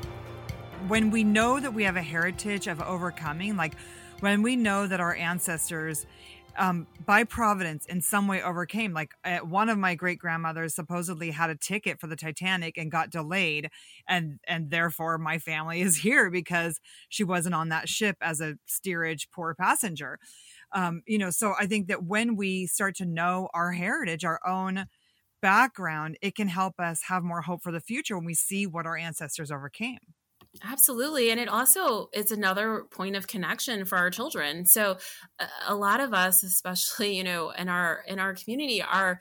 when 0.88 1.12
we 1.12 1.24
know 1.24 1.60
that 1.60 1.74
we 1.74 1.84
have 1.84 1.96
a 1.96 2.02
heritage 2.02 2.68
of 2.68 2.82
overcoming, 2.82 3.58
like 3.58 3.74
when 4.20 4.42
we 4.42 4.56
know 4.56 4.88
that 4.88 5.00
our 5.00 5.16
ancestors, 5.16 6.06
um, 6.58 6.88
by 7.06 7.24
providence, 7.24 7.86
in 7.86 8.02
some 8.02 8.28
way 8.28 8.42
overcame. 8.42 8.94
Like 8.94 9.12
uh, 9.24 9.40
one 9.40 9.70
of 9.70 9.78
my 9.78 9.96
great 9.96 10.20
grandmothers 10.20 10.74
supposedly 10.74 11.32
had 11.32 11.50
a 11.50 11.56
ticket 11.56 12.00
for 12.00 12.08
the 12.08 12.16
Titanic 12.16 12.78
and 12.78 12.92
got 12.92 13.10
delayed, 13.10 13.70
and 14.08 14.40
and 14.48 14.72
therefore 14.72 15.18
my 15.18 15.38
family 15.40 15.82
is 15.82 15.98
here 16.08 16.30
because 16.30 16.80
she 17.10 17.24
wasn't 17.24 17.56
on 17.56 17.70
that 17.70 17.90
ship 17.90 18.18
as 18.22 18.42
a 18.42 18.56
steerage 18.66 19.30
poor 19.32 19.56
passenger. 19.56 20.20
Um, 20.72 21.02
you 21.06 21.18
know, 21.18 21.30
so 21.30 21.54
I 21.60 21.68
think 21.68 21.88
that 21.88 22.04
when 22.04 22.36
we 22.36 22.66
start 22.68 22.96
to 22.98 23.06
know 23.06 23.50
our 23.54 23.72
heritage, 23.72 24.26
our 24.26 24.40
own 24.46 24.86
background, 25.42 26.18
it 26.22 26.36
can 26.36 26.48
help 26.48 26.80
us 26.80 27.04
have 27.08 27.24
more 27.24 27.42
hope 27.42 27.62
for 27.62 27.72
the 27.72 27.80
future 27.80 28.18
when 28.18 28.26
we 28.26 28.34
see 28.34 28.66
what 28.66 28.86
our 28.86 28.98
ancestors 28.98 29.52
overcame. 29.52 30.00
Absolutely. 30.63 31.30
And 31.32 31.39
it 31.39 31.48
also 31.48 32.10
is 32.13 32.32
another 32.32 32.86
point 32.91 33.15
of 33.15 33.28
connection 33.28 33.86
for 33.86 33.98
our 33.98 34.10
children. 34.10 34.65
So 34.65 34.98
uh, 35.39 35.48
a 35.67 35.76
lot 35.76 36.00
of 36.00 36.13
us, 36.13 36.43
especially, 36.43 37.15
you 37.17 37.24
know, 37.24 37.52
in 37.52 37.70
our 37.70 38.04
in 38.08 38.20
our 38.20 38.34
community 38.34 38.82
are 38.82 39.20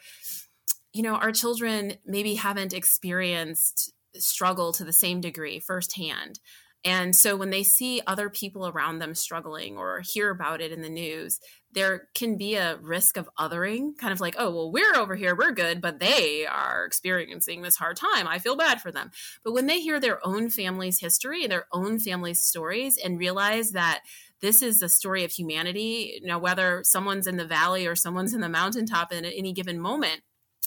you 0.93 1.03
know, 1.03 1.17
our 1.17 1.31
children 1.31 1.93
maybe 2.07 2.37
haven't 2.37 2.73
experienced 2.73 3.93
struggle 4.15 4.73
to 4.73 4.83
the 4.83 4.95
same 4.95 5.21
degree 5.21 5.61
firsthand. 5.61 6.41
And 6.87 7.17
so 7.17 7.35
when 7.35 7.51
they 7.51 7.65
see 7.65 8.01
other 8.07 8.31
people 8.31 8.69
around 8.69 9.01
them 9.01 9.17
struggling 9.17 9.77
or 9.77 10.03
hear 10.05 10.31
about 10.31 10.61
it 10.61 10.71
in 10.71 10.83
the 10.83 10.89
news, 10.89 11.41
there 11.73 12.07
can 12.15 12.39
be 12.39 12.55
a 12.55 12.77
risk 12.77 13.17
of 13.17 13.29
othering, 13.37 13.99
kind 13.99 14.13
of 14.13 14.21
like, 14.21 14.37
oh, 14.39 14.51
well, 14.51 14.71
we're 14.71 14.95
over 14.95 15.17
here, 15.17 15.35
we're 15.35 15.51
good, 15.51 15.81
but 15.81 15.99
they 15.99 16.47
are 16.47 16.85
experiencing 16.85 17.63
this 17.63 17.75
hard 17.77 17.97
time. 17.97 18.29
I 18.29 18.39
feel 18.39 18.57
bad 18.57 18.81
for 18.81 18.93
them. 18.93 19.11
But 19.43 19.53
when 19.53 19.67
they 19.67 19.81
hear 19.81 19.99
their 19.99 20.25
own 20.25 20.49
family's 20.49 21.01
history, 21.01 21.49
their 21.49 21.67
own 21.73 21.99
family's 21.99 22.41
stories, 22.41 22.97
and 22.97 23.19
realize 23.19 23.73
that 23.73 24.03
this 24.41 24.63
is 24.63 24.81
a 24.81 24.89
story 24.89 25.25
of 25.25 25.33
humanity, 25.33 26.21
you 26.23 26.29
know, 26.29 26.39
whether 26.39 26.85
someone's 26.85 27.27
in 27.27 27.37
the 27.37 27.45
valley 27.45 27.85
or 27.89 27.97
someone's 27.97 28.33
in 28.33 28.43
the 28.43 28.49
mountaintop 28.49 29.13
at 29.13 29.25
any 29.25 29.53
given 29.53 29.81
moment, 29.81 30.21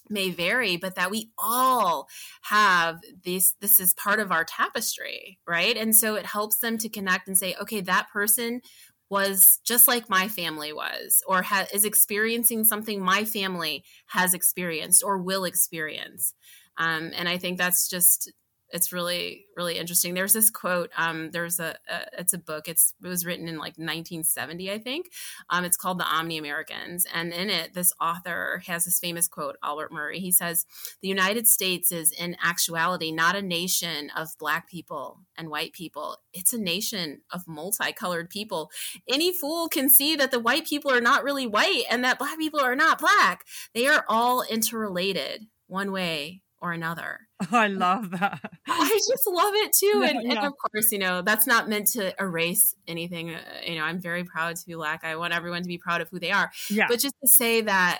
may 0.10 0.30
vary 0.30 0.78
but 0.78 0.96
that 0.96 1.12
we 1.12 1.32
all 1.38 2.08
have 2.42 3.00
this 3.24 3.54
this 3.62 3.80
is 3.80 3.94
part 3.94 4.20
of 4.20 4.32
our 4.32 4.44
tapestry 4.44 5.40
right? 5.48 5.78
And 5.78 5.96
so 5.96 6.16
it 6.16 6.26
helps 6.26 6.60
them 6.60 6.78
to 6.80 6.90
connect 6.90 7.28
and 7.28 7.38
say 7.38 7.56
okay 7.62 7.82
that 7.82 8.10
person 8.12 8.62
was 9.10 9.60
just 9.64 9.88
like 9.88 10.10
my 10.10 10.28
family 10.28 10.72
was 10.72 11.24
or 11.28 11.42
ha- 11.42 11.66
is 11.74 11.84
experiencing 11.84 12.64
something 12.64 13.02
my 13.02 13.26
family 13.26 13.84
has 14.08 14.34
experienced 14.36 15.04
or 15.04 15.18
will 15.18 15.46
experience. 15.46 16.34
Um, 16.78 17.12
and 17.16 17.28
i 17.28 17.38
think 17.38 17.58
that's 17.58 17.90
just 17.90 18.32
it's 18.72 18.94
really 18.94 19.46
really 19.56 19.78
interesting. 19.78 20.14
There's 20.14 20.34
this 20.34 20.50
quote 20.50 20.90
um, 20.98 21.32
there's 21.32 21.60
a, 21.60 21.76
a, 21.90 22.20
it's 22.20 22.34
a 22.34 22.38
book. 22.38 22.68
It's 22.68 22.94
it 23.04 23.08
was 23.08 23.26
written 23.26 23.48
in 23.48 23.56
like 23.56 23.78
1970 23.78 24.72
i 24.72 24.78
think. 24.78 25.12
Um, 25.50 25.66
it's 25.66 25.78
called 25.78 26.00
the 26.00 26.06
omni 26.06 26.38
americans. 26.38 27.06
And 27.14 27.34
in 27.34 27.50
it 27.50 27.74
this 27.74 27.94
author 28.02 28.62
has 28.66 28.86
this 28.86 29.00
famous 29.00 29.28
quote 29.28 29.58
albert 29.64 29.92
murray. 29.92 30.20
He 30.20 30.32
says 30.32 30.66
the 31.02 31.08
united 31.08 31.48
states 31.48 31.92
is 31.92 32.12
in 32.12 32.36
actuality 32.44 33.12
not 33.12 33.36
a 33.36 33.42
nation 33.42 34.12
of 34.16 34.30
black 34.40 34.70
people 34.70 35.20
and 35.38 35.50
white 35.50 35.74
people. 35.74 36.18
It's 36.34 36.54
a 36.54 36.60
nation 36.60 37.22
of 37.32 37.48
multicolored 37.48 38.30
people. 38.30 38.72
Any 39.10 39.34
fool 39.34 39.68
can 39.68 39.90
see 39.90 40.16
that 40.16 40.32
the 40.32 40.40
white 40.40 40.66
people 40.68 40.92
are 40.92 41.02
not 41.02 41.24
really 41.24 41.48
white 41.48 41.84
and 41.90 42.04
that 42.04 42.20
black 42.20 42.38
people 42.38 42.60
are 42.60 42.76
not 42.76 43.00
black. 43.00 43.46
They 43.74 43.88
are 43.88 44.06
all 44.08 44.44
interrelated 44.44 45.48
one 45.68 45.92
way 45.92 46.42
or 46.62 46.72
another. 46.72 47.20
I 47.52 47.68
love 47.68 48.12
that. 48.12 48.40
I 48.68 49.00
just 49.10 49.28
love 49.28 49.54
it 49.56 49.74
too. 49.74 50.04
And, 50.06 50.24
yeah. 50.24 50.38
and, 50.38 50.48
of 50.48 50.54
course, 50.58 50.92
you 50.92 51.00
know, 51.00 51.22
that's 51.22 51.48
not 51.48 51.70
meant 51.70 51.88
to 51.94 52.14
erase 52.22 52.76
anything. 52.88 53.32
Uh, 53.32 53.40
you 53.66 53.76
know, 53.76 53.84
I'm 53.84 54.00
very 54.00 54.24
proud 54.24 54.56
to 54.58 54.66
be 54.66 54.74
Black. 54.74 55.04
I 55.04 55.16
want 55.16 55.34
everyone 55.34 55.62
to 55.62 55.68
be 55.68 55.78
proud 55.78 56.02
of 56.02 56.10
who 56.10 56.20
they 56.20 56.32
are. 56.32 56.52
Yeah. 56.70 56.88
But 56.88 57.00
just 57.00 57.16
to 57.22 57.28
say 57.28 57.62
that, 57.62 58.00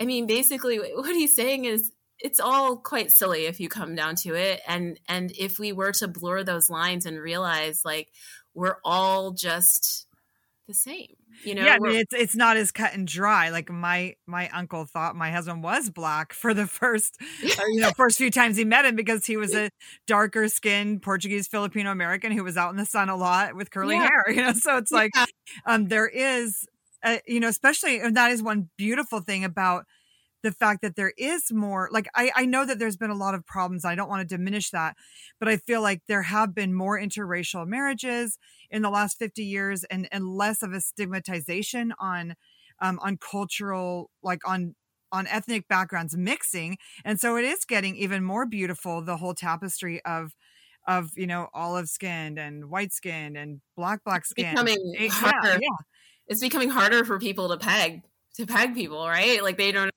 I 0.00 0.06
mean, 0.06 0.26
basically 0.26 0.78
what 0.78 1.14
he's 1.14 1.36
saying 1.36 1.66
is 1.66 1.92
it's 2.18 2.40
all 2.40 2.76
quite 2.76 3.10
silly 3.10 3.46
if 3.46 3.60
you 3.60 3.68
come 3.68 3.94
down 3.94 4.14
to 4.16 4.34
it. 4.34 4.60
And 4.66 4.98
and 5.08 5.32
if 5.38 5.58
we 5.58 5.72
were 5.72 5.92
to 5.92 6.08
blur 6.08 6.42
those 6.42 6.70
lines 6.70 7.06
and 7.06 7.18
realize 7.18 7.82
like 7.84 8.08
we're 8.54 8.76
all 8.84 9.32
just 9.32 10.06
the 10.70 10.74
same 10.74 11.16
you 11.44 11.54
know 11.54 11.64
yeah 11.64 11.74
I 11.74 11.78
mean, 11.80 11.96
it's 11.96 12.14
it's 12.14 12.36
not 12.36 12.56
as 12.56 12.70
cut 12.70 12.94
and 12.94 13.06
dry 13.06 13.50
like 13.50 13.70
my 13.70 14.14
my 14.26 14.48
uncle 14.50 14.84
thought 14.84 15.16
my 15.16 15.32
husband 15.32 15.64
was 15.64 15.90
black 15.90 16.32
for 16.32 16.54
the 16.54 16.66
first 16.80 17.16
uh, 17.20 17.62
you 17.72 17.80
know 17.80 17.90
first 17.96 18.18
few 18.18 18.30
times 18.30 18.56
he 18.56 18.64
met 18.64 18.84
him 18.84 18.94
because 18.94 19.26
he 19.26 19.36
was 19.36 19.52
a 19.54 19.70
darker 20.06 20.48
skinned 20.48 21.02
portuguese 21.02 21.48
filipino 21.48 21.90
american 21.90 22.30
who 22.30 22.44
was 22.44 22.56
out 22.56 22.70
in 22.70 22.76
the 22.76 22.86
sun 22.86 23.08
a 23.08 23.16
lot 23.16 23.56
with 23.56 23.70
curly 23.70 23.96
yeah. 23.96 24.08
hair 24.08 24.24
you 24.28 24.42
know 24.42 24.52
so 24.52 24.76
it's 24.76 24.92
like 24.92 25.10
yeah. 25.16 25.26
um 25.66 25.88
there 25.88 26.08
is 26.08 26.64
a, 27.04 27.20
you 27.26 27.40
know 27.40 27.48
especially 27.48 27.98
and 27.98 28.16
that 28.16 28.30
is 28.30 28.42
one 28.42 28.68
beautiful 28.78 29.20
thing 29.20 29.44
about 29.44 29.84
the 30.42 30.52
fact 30.52 30.82
that 30.82 30.96
there 30.96 31.12
is 31.16 31.52
more 31.52 31.88
like 31.92 32.08
I, 32.14 32.30
I 32.34 32.46
know 32.46 32.64
that 32.64 32.78
there's 32.78 32.96
been 32.96 33.10
a 33.10 33.16
lot 33.16 33.34
of 33.34 33.46
problems 33.46 33.84
i 33.84 33.94
don't 33.94 34.08
want 34.08 34.28
to 34.28 34.36
diminish 34.36 34.70
that 34.70 34.96
but 35.38 35.48
i 35.48 35.56
feel 35.56 35.82
like 35.82 36.02
there 36.06 36.22
have 36.22 36.54
been 36.54 36.74
more 36.74 36.98
interracial 36.98 37.66
marriages 37.66 38.38
in 38.70 38.82
the 38.82 38.90
last 38.90 39.18
50 39.18 39.42
years 39.42 39.84
and 39.84 40.08
and 40.12 40.28
less 40.28 40.62
of 40.62 40.72
a 40.72 40.80
stigmatization 40.80 41.92
on 41.98 42.34
um 42.80 42.98
on 43.02 43.18
cultural 43.18 44.10
like 44.22 44.46
on 44.48 44.74
on 45.12 45.26
ethnic 45.26 45.66
backgrounds 45.68 46.16
mixing 46.16 46.78
and 47.04 47.18
so 47.20 47.36
it 47.36 47.44
is 47.44 47.64
getting 47.64 47.96
even 47.96 48.24
more 48.24 48.46
beautiful 48.46 49.02
the 49.02 49.16
whole 49.16 49.34
tapestry 49.34 50.04
of 50.04 50.32
of 50.86 51.10
you 51.16 51.26
know 51.26 51.48
olive 51.52 51.88
skinned 51.88 52.38
and 52.38 52.70
white 52.70 52.92
skinned 52.92 53.36
and 53.36 53.60
black 53.76 54.02
black 54.04 54.24
skin 54.24 54.50
becoming 54.50 54.78
it, 54.98 55.10
harder. 55.10 55.48
Yeah, 55.48 55.58
yeah. 55.60 55.76
It's 56.26 56.40
becoming 56.40 56.70
harder 56.70 57.04
for 57.04 57.18
people 57.18 57.48
to 57.48 57.56
peg 57.56 58.02
to 58.36 58.46
peg 58.46 58.74
people 58.74 59.06
right? 59.06 59.42
Like 59.42 59.56
they 59.56 59.72
don't 59.72 59.90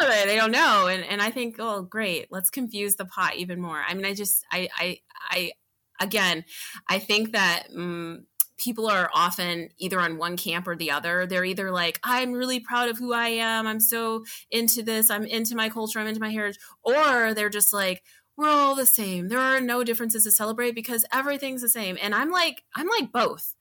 they? 0.00 0.36
don't 0.36 0.52
know. 0.52 0.86
And 0.86 1.04
and 1.04 1.22
i 1.22 1.30
think 1.30 1.56
oh 1.58 1.82
great. 1.82 2.28
Let's 2.30 2.50
confuse 2.50 2.96
the 2.96 3.04
pot 3.04 3.36
even 3.36 3.60
more. 3.60 3.82
I 3.86 3.94
mean 3.94 4.04
i 4.04 4.14
just 4.14 4.44
i 4.50 4.68
i 4.76 4.98
i 5.30 5.52
again 6.00 6.44
i 6.88 6.98
think 6.98 7.32
that 7.32 7.64
um, 7.76 8.26
people 8.58 8.88
are 8.88 9.10
often 9.14 9.68
either 9.78 10.00
on 10.00 10.18
one 10.18 10.36
camp 10.36 10.66
or 10.66 10.76
the 10.76 10.90
other. 10.90 11.26
They're 11.26 11.44
either 11.44 11.70
like 11.70 12.00
i'm 12.02 12.32
really 12.32 12.60
proud 12.60 12.88
of 12.88 12.98
who 12.98 13.12
i 13.12 13.28
am. 13.28 13.66
I'm 13.66 13.80
so 13.80 14.24
into 14.50 14.82
this. 14.82 15.10
I'm 15.10 15.24
into 15.24 15.54
my 15.56 15.68
culture. 15.68 15.98
I'm 15.98 16.06
into 16.06 16.20
my 16.20 16.30
heritage. 16.30 16.60
Or 16.82 17.34
they're 17.34 17.50
just 17.50 17.72
like 17.72 18.02
we're 18.36 18.48
all 18.48 18.74
the 18.74 18.86
same. 18.86 19.28
There 19.28 19.38
are 19.38 19.60
no 19.60 19.84
differences 19.84 20.24
to 20.24 20.30
celebrate 20.30 20.74
because 20.74 21.04
everything's 21.12 21.62
the 21.62 21.68
same. 21.68 21.98
And 22.00 22.14
i'm 22.14 22.30
like 22.30 22.64
i'm 22.74 22.88
like 22.88 23.12
both 23.12 23.54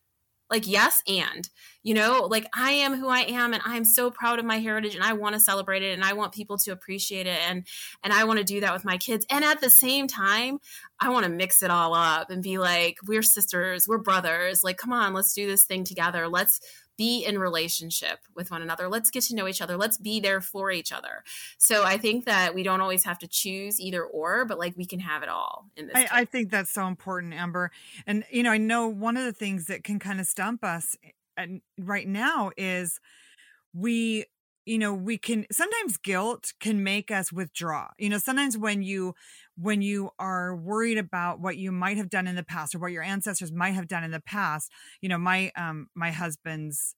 like 0.52 0.68
yes 0.68 1.02
and 1.08 1.50
you 1.82 1.94
know 1.94 2.28
like 2.30 2.46
i 2.54 2.72
am 2.72 2.94
who 2.96 3.08
i 3.08 3.22
am 3.22 3.54
and 3.54 3.64
i'm 3.66 3.86
so 3.86 4.12
proud 4.12 4.38
of 4.38 4.46
my 4.46 4.60
heritage 4.60 4.94
and 4.94 5.04
i 5.04 5.14
want 5.14 5.34
to 5.34 5.40
celebrate 5.40 5.82
it 5.82 5.94
and 5.94 6.04
i 6.04 6.14
want 6.14 6.34
people 6.34 6.58
to 6.58 6.72
appreciate 6.72 7.26
it 7.26 7.40
and 7.50 7.66
and 8.04 8.14
i 8.14 8.26
want 8.26 8.38
to 8.38 8.44
do 8.44 8.60
that 8.60 8.74
with 8.74 8.86
my 8.86 8.98
kids 8.98 9.26
and 9.30 9.44
at 9.44 9.62
the 9.62 9.70
same 9.70 10.08
time 10.08 10.60
i 11.00 11.10
want 11.10 11.26
to 11.26 11.32
mix 11.32 11.64
it 11.64 11.72
all 11.72 11.94
up 11.94 12.30
and 12.30 12.44
be 12.44 12.58
like 12.58 12.98
we're 13.08 13.24
sisters 13.24 13.88
we're 13.88 13.98
brothers 13.98 14.64
like 14.64 14.78
come 14.78 14.94
on 14.94 15.14
let's 15.14 15.34
do 15.34 15.48
this 15.48 15.64
thing 15.64 15.84
together 15.84 16.28
let's 16.28 16.60
be 16.98 17.26
in 17.26 17.40
relationship 17.40 18.20
with 18.36 18.52
one 18.52 18.62
another. 18.62 18.88
Let's 18.88 19.10
get 19.10 19.24
to 19.24 19.36
know 19.36 19.48
each 19.48 19.62
other. 19.62 19.78
Let's 19.78 19.98
be 19.98 20.20
there 20.20 20.42
for 20.42 20.72
each 20.72 20.92
other. 20.92 21.24
So 21.58 21.84
I 21.84 21.98
think 21.98 22.26
that 22.26 22.54
we 22.54 22.64
don't 22.64 22.82
always 22.82 23.04
have 23.06 23.20
to 23.20 23.28
choose 23.28 23.80
either 23.80 24.04
or, 24.04 24.46
but 24.46 24.60
like 24.60 24.76
we 24.78 24.86
can 24.86 25.00
have 25.00 25.24
it 25.24 25.30
all 25.30 25.66
in 25.76 25.88
this. 25.88 25.96
I, 25.96 26.08
I 26.12 26.26
think 26.26 26.52
that's 26.52 26.72
so 26.72 26.88
important, 26.88 27.34
Amber. 27.34 27.72
And 28.06 28.24
you 28.32 28.44
know, 28.44 28.52
I 28.52 28.58
know 28.58 28.88
one 28.88 29.18
of 29.18 29.26
the 29.26 29.34
things 29.34 29.66
that 29.66 29.84
can 29.84 30.00
kind 30.00 30.20
of 30.20 30.28
stump 30.28 30.64
us 30.64 30.96
eh, 31.38 31.48
right 31.80 32.08
now 32.08 32.52
is 32.58 33.00
we 33.74 34.26
you 34.66 34.78
know 34.78 34.94
we 34.94 35.18
can 35.18 35.46
sometimes 35.52 35.98
guilt 35.98 36.54
can 36.60 36.84
make 36.84 37.12
us 37.12 37.32
withdraw. 37.32 37.88
You 37.98 38.10
know 38.10 38.18
sometimes 38.18 38.58
when 38.58 38.84
you 38.84 39.14
when 39.58 39.82
you 39.82 40.12
are 40.20 40.56
worried 40.56 40.98
about 40.98 41.40
what 41.40 41.58
you 41.58 41.72
might 41.72 41.98
have 41.98 42.10
done 42.10 42.28
in 42.28 42.36
the 42.36 42.44
past 42.44 42.76
or 42.76 42.80
what 42.80 42.92
your 42.92 43.04
ancestors 43.04 43.52
might 43.52 43.72
have 43.72 43.88
done 43.88 44.04
in 44.04 44.12
the 44.12 44.22
past 44.22 44.72
you 45.02 45.10
know 45.10 45.18
my 45.18 45.52
um 45.56 45.88
my 45.96 46.12
husband's 46.12 46.96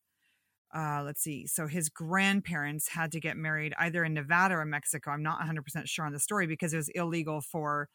uh 0.75 1.01
let's 1.05 1.21
see 1.21 1.47
so 1.47 1.67
his 1.67 1.89
grandparents 1.89 2.89
had 2.89 3.11
to 3.11 3.19
get 3.19 3.37
married 3.37 3.73
either 3.79 4.03
in 4.03 4.13
Nevada 4.13 4.55
or 4.55 4.65
Mexico. 4.65 5.11
I'm 5.11 5.23
not 5.23 5.39
100% 5.41 5.87
sure 5.87 6.05
on 6.05 6.13
the 6.13 6.19
story 6.19 6.47
because 6.47 6.73
it 6.73 6.77
was 6.77 6.89
illegal 6.89 7.41
for 7.41 7.89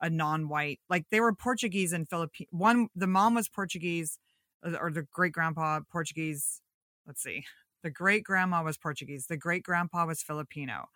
a 0.00 0.10
non-white 0.10 0.80
like 0.88 1.04
they 1.10 1.20
were 1.20 1.32
portuguese 1.34 1.92
and 1.92 2.08
philippine 2.08 2.46
one 2.50 2.88
the 2.94 3.06
mom 3.06 3.34
was 3.34 3.48
portuguese 3.48 4.18
uh, 4.64 4.76
or 4.80 4.92
the 4.92 5.02
great 5.12 5.32
grandpa 5.32 5.80
portuguese 5.90 6.60
let's 7.06 7.22
see 7.22 7.44
the 7.82 7.90
great 7.90 8.24
grandma 8.24 8.62
was 8.62 8.76
portuguese 8.76 9.26
the 9.26 9.36
great 9.36 9.62
grandpa 9.62 10.06
was 10.06 10.22
filipino 10.22 10.88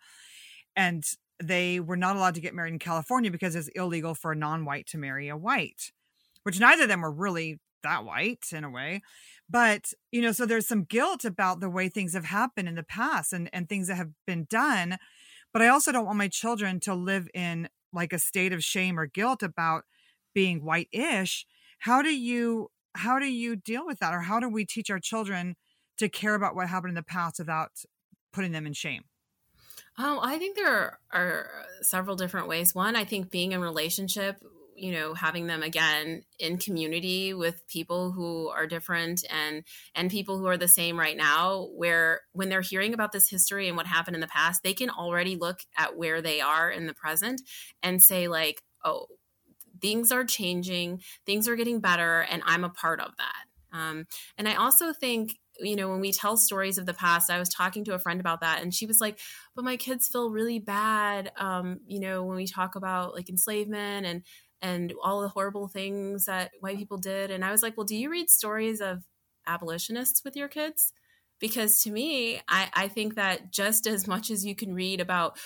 and 0.75 1.03
they 1.41 1.79
were 1.79 1.97
not 1.97 2.15
allowed 2.15 2.35
to 2.35 2.41
get 2.41 2.53
married 2.53 2.73
in 2.73 2.79
California 2.79 3.31
because 3.31 3.55
it's 3.55 3.67
illegal 3.69 4.13
for 4.13 4.31
a 4.31 4.35
non-white 4.35 4.87
to 4.87 4.97
marry 4.97 5.29
a 5.29 5.37
white, 5.37 5.91
which 6.43 6.59
neither 6.59 6.83
of 6.83 6.89
them 6.89 7.01
were 7.01 7.11
really 7.11 7.59
that 7.83 8.05
white 8.05 8.45
in 8.51 8.63
a 8.63 8.69
way. 8.69 9.01
But, 9.49 9.91
you 10.11 10.21
know, 10.21 10.31
so 10.31 10.45
there's 10.45 10.67
some 10.67 10.83
guilt 10.83 11.25
about 11.25 11.59
the 11.59 11.69
way 11.69 11.89
things 11.89 12.13
have 12.13 12.25
happened 12.25 12.69
in 12.69 12.75
the 12.75 12.83
past 12.83 13.33
and, 13.33 13.49
and 13.51 13.67
things 13.67 13.87
that 13.87 13.95
have 13.95 14.11
been 14.25 14.45
done. 14.49 14.97
But 15.51 15.61
I 15.61 15.67
also 15.67 15.91
don't 15.91 16.05
want 16.05 16.17
my 16.17 16.29
children 16.29 16.79
to 16.81 16.95
live 16.95 17.27
in 17.33 17.69
like 17.91 18.13
a 18.13 18.19
state 18.19 18.53
of 18.53 18.63
shame 18.63 18.97
or 18.97 19.05
guilt 19.05 19.43
about 19.43 19.83
being 20.33 20.63
white-ish. 20.63 21.45
How 21.79 22.01
do 22.01 22.15
you 22.15 22.69
how 22.95 23.17
do 23.17 23.25
you 23.25 23.55
deal 23.55 23.85
with 23.85 23.99
that? 23.99 24.13
Or 24.13 24.21
how 24.21 24.39
do 24.39 24.47
we 24.47 24.65
teach 24.65 24.91
our 24.91 24.99
children 24.99 25.55
to 25.97 26.09
care 26.09 26.35
about 26.35 26.55
what 26.55 26.69
happened 26.69 26.91
in 26.91 26.95
the 26.95 27.03
past 27.03 27.39
without 27.39 27.71
putting 28.31 28.51
them 28.51 28.65
in 28.65 28.73
shame? 28.73 29.03
Um, 29.97 30.19
I 30.21 30.37
think 30.39 30.55
there 30.55 30.75
are, 30.75 30.99
are, 31.11 31.49
several 31.81 32.15
different 32.15 32.47
ways. 32.47 32.73
One, 32.73 32.95
I 32.95 33.05
think 33.05 33.29
being 33.29 33.51
in 33.51 33.61
relationship 33.61 34.37
you 34.75 34.91
know 34.91 35.13
having 35.13 35.47
them 35.47 35.63
again 35.63 36.23
in 36.39 36.57
community 36.57 37.33
with 37.33 37.67
people 37.67 38.11
who 38.11 38.49
are 38.49 38.67
different 38.67 39.23
and 39.29 39.63
and 39.95 40.09
people 40.09 40.37
who 40.37 40.47
are 40.47 40.57
the 40.57 40.67
same 40.67 40.99
right 40.99 41.17
now 41.17 41.67
where 41.75 42.21
when 42.33 42.49
they're 42.49 42.61
hearing 42.61 42.93
about 42.93 43.11
this 43.11 43.29
history 43.29 43.67
and 43.67 43.77
what 43.77 43.87
happened 43.87 44.15
in 44.15 44.21
the 44.21 44.27
past 44.27 44.63
they 44.63 44.73
can 44.73 44.89
already 44.89 45.35
look 45.35 45.59
at 45.77 45.97
where 45.97 46.21
they 46.21 46.41
are 46.41 46.69
in 46.69 46.87
the 46.87 46.93
present 46.93 47.41
and 47.81 48.01
say 48.01 48.27
like 48.27 48.61
oh 48.83 49.05
things 49.81 50.11
are 50.11 50.25
changing 50.25 51.01
things 51.25 51.47
are 51.47 51.55
getting 51.55 51.79
better 51.79 52.21
and 52.21 52.41
i'm 52.45 52.63
a 52.63 52.69
part 52.69 52.99
of 52.99 53.11
that 53.17 53.77
um, 53.77 54.05
and 54.37 54.47
i 54.47 54.55
also 54.55 54.93
think 54.93 55.37
you 55.59 55.75
know 55.75 55.89
when 55.89 55.99
we 55.99 56.11
tell 56.11 56.35
stories 56.35 56.77
of 56.77 56.85
the 56.85 56.93
past 56.93 57.29
i 57.29 57.37
was 57.37 57.49
talking 57.49 57.83
to 57.83 57.93
a 57.93 57.99
friend 57.99 58.19
about 58.19 58.41
that 58.41 58.61
and 58.61 58.73
she 58.73 58.85
was 58.85 58.99
like 58.99 59.19
but 59.55 59.63
my 59.63 59.77
kids 59.77 60.07
feel 60.07 60.31
really 60.31 60.59
bad 60.59 61.31
um, 61.37 61.79
you 61.85 61.99
know 61.99 62.23
when 62.23 62.35
we 62.35 62.47
talk 62.47 62.75
about 62.75 63.13
like 63.13 63.29
enslavement 63.29 64.05
and 64.05 64.23
and 64.63 64.93
all 65.03 65.21
the 65.21 65.27
horrible 65.27 65.67
things 65.67 66.25
that 66.25 66.51
white 66.61 66.77
people 66.77 66.97
did. 66.97 67.29
And 67.29 67.43
I 67.43 67.51
was 67.51 67.61
like, 67.61 67.75
well, 67.77 67.85
do 67.85 67.97
you 67.97 68.09
read 68.09 68.29
stories 68.29 68.79
of 68.79 69.03
abolitionists 69.45 70.23
with 70.23 70.37
your 70.37 70.47
kids? 70.47 70.93
Because 71.37 71.83
to 71.83 71.91
me, 71.91 72.41
I, 72.47 72.69
I 72.73 72.87
think 72.87 73.15
that 73.15 73.51
just 73.51 73.85
as 73.85 74.07
much 74.07 74.31
as 74.31 74.45
you 74.45 74.55
can 74.55 74.73
read 74.73 75.01
about 75.01 75.37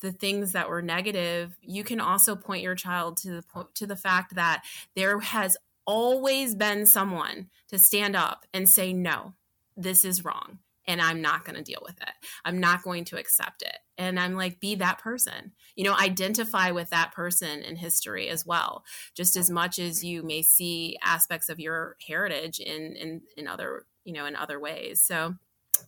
the 0.00 0.10
things 0.10 0.52
that 0.52 0.70
were 0.70 0.80
negative, 0.80 1.54
you 1.60 1.84
can 1.84 2.00
also 2.00 2.34
point 2.34 2.62
your 2.62 2.74
child 2.74 3.18
to 3.18 3.42
the 3.42 3.66
to 3.74 3.86
the 3.86 3.94
fact 3.94 4.34
that 4.34 4.64
there 4.96 5.20
has 5.20 5.56
always 5.84 6.54
been 6.54 6.86
someone 6.86 7.50
to 7.68 7.78
stand 7.78 8.16
up 8.16 8.46
and 8.54 8.68
say 8.68 8.94
no, 8.94 9.34
this 9.82 10.04
is 10.04 10.24
wrong 10.24 10.58
and 10.86 11.00
I'm 11.00 11.22
not 11.22 11.44
going 11.44 11.56
to 11.56 11.62
deal 11.62 11.82
with 11.84 12.00
it. 12.00 12.12
I'm 12.44 12.58
not 12.58 12.82
going 12.82 13.04
to 13.06 13.18
accept 13.18 13.62
it. 13.62 13.76
And 13.98 14.18
I'm 14.18 14.34
like, 14.34 14.60
be 14.60 14.74
that 14.76 14.98
person. 14.98 15.52
You 15.76 15.84
know, 15.84 15.96
identify 15.96 16.70
with 16.70 16.90
that 16.90 17.12
person 17.12 17.62
in 17.62 17.76
history 17.76 18.28
as 18.28 18.44
well, 18.44 18.84
just 19.14 19.36
as 19.36 19.50
much 19.50 19.78
as 19.78 20.02
you 20.02 20.22
may 20.22 20.42
see 20.42 20.98
aspects 21.04 21.48
of 21.48 21.60
your 21.60 21.96
heritage 22.06 22.58
in 22.58 22.96
in, 22.96 23.20
in 23.36 23.46
other, 23.46 23.86
you 24.04 24.12
know, 24.12 24.26
in 24.26 24.34
other 24.34 24.58
ways. 24.58 25.02
So 25.02 25.34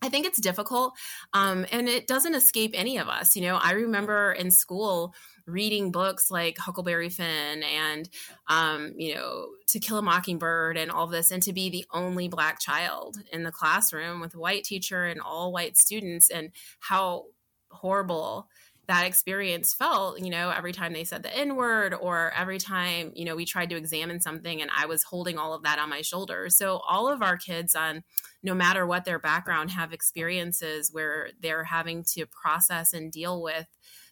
I 0.02 0.09
think 0.09 0.26
it's 0.26 0.40
difficult. 0.40 0.94
Um, 1.33 1.66
and 1.72 1.88
it 1.88 2.07
doesn't 2.07 2.35
escape 2.35 2.72
any 2.74 2.98
of 2.98 3.09
us. 3.09 3.37
You 3.37 3.42
know, 3.42 3.57
I 3.57 3.72
remember 3.72 4.33
in 4.33 4.50
school 4.50 5.14
reading 5.46 5.90
books 5.90 6.30
like 6.30 6.57
Huckleberry 6.57 7.11
Finn 7.11 7.62
and, 7.62 8.09
um, 8.48 8.94
you 8.96 9.14
know, 9.14 9.48
To 9.68 9.78
Kill 9.78 9.98
a 9.98 10.02
Mockingbird 10.02 10.78
and 10.78 10.90
all 10.90 11.07
this, 11.07 11.30
and 11.30 11.42
to 11.42 11.52
be 11.52 11.68
the 11.68 11.85
only 11.92 12.28
Black 12.28 12.61
child 12.61 13.18
in 13.33 13.42
the 13.42 13.52
classroom 13.52 14.20
with 14.20 14.35
a 14.35 14.38
white 14.38 14.64
teacher 14.64 15.04
and 15.04 15.20
all 15.20 15.52
white 15.52 15.76
students, 15.76 16.30
and 16.30 16.50
how 16.80 17.26
horrible 17.70 18.48
that 18.86 19.06
experience 19.06 19.72
felt, 19.72 20.20
you 20.20 20.30
know, 20.30 20.50
every 20.50 20.72
time 20.72 20.92
they 20.92 21.04
said 21.04 21.22
the 21.22 21.34
N 21.34 21.56
word 21.56 21.94
or 21.94 22.32
every 22.36 22.58
time, 22.58 23.12
you 23.14 23.24
know, 23.24 23.34
we 23.34 23.44
tried 23.44 23.70
to 23.70 23.76
examine 23.76 24.20
something 24.20 24.60
and 24.60 24.70
I 24.76 24.86
was 24.86 25.04
holding 25.04 25.38
all 25.38 25.54
of 25.54 25.62
that 25.62 25.78
on 25.78 25.88
my 25.88 26.02
shoulders. 26.02 26.56
So, 26.56 26.80
all 26.88 27.08
of 27.08 27.22
our 27.22 27.36
kids, 27.36 27.74
on 27.74 28.04
no 28.42 28.54
matter 28.54 28.86
what 28.86 29.04
their 29.04 29.18
background, 29.18 29.70
have 29.70 29.92
experiences 29.92 30.90
where 30.92 31.30
they're 31.40 31.64
having 31.64 32.04
to 32.14 32.26
process 32.26 32.92
and 32.92 33.10
deal 33.10 33.40
with 33.40 33.66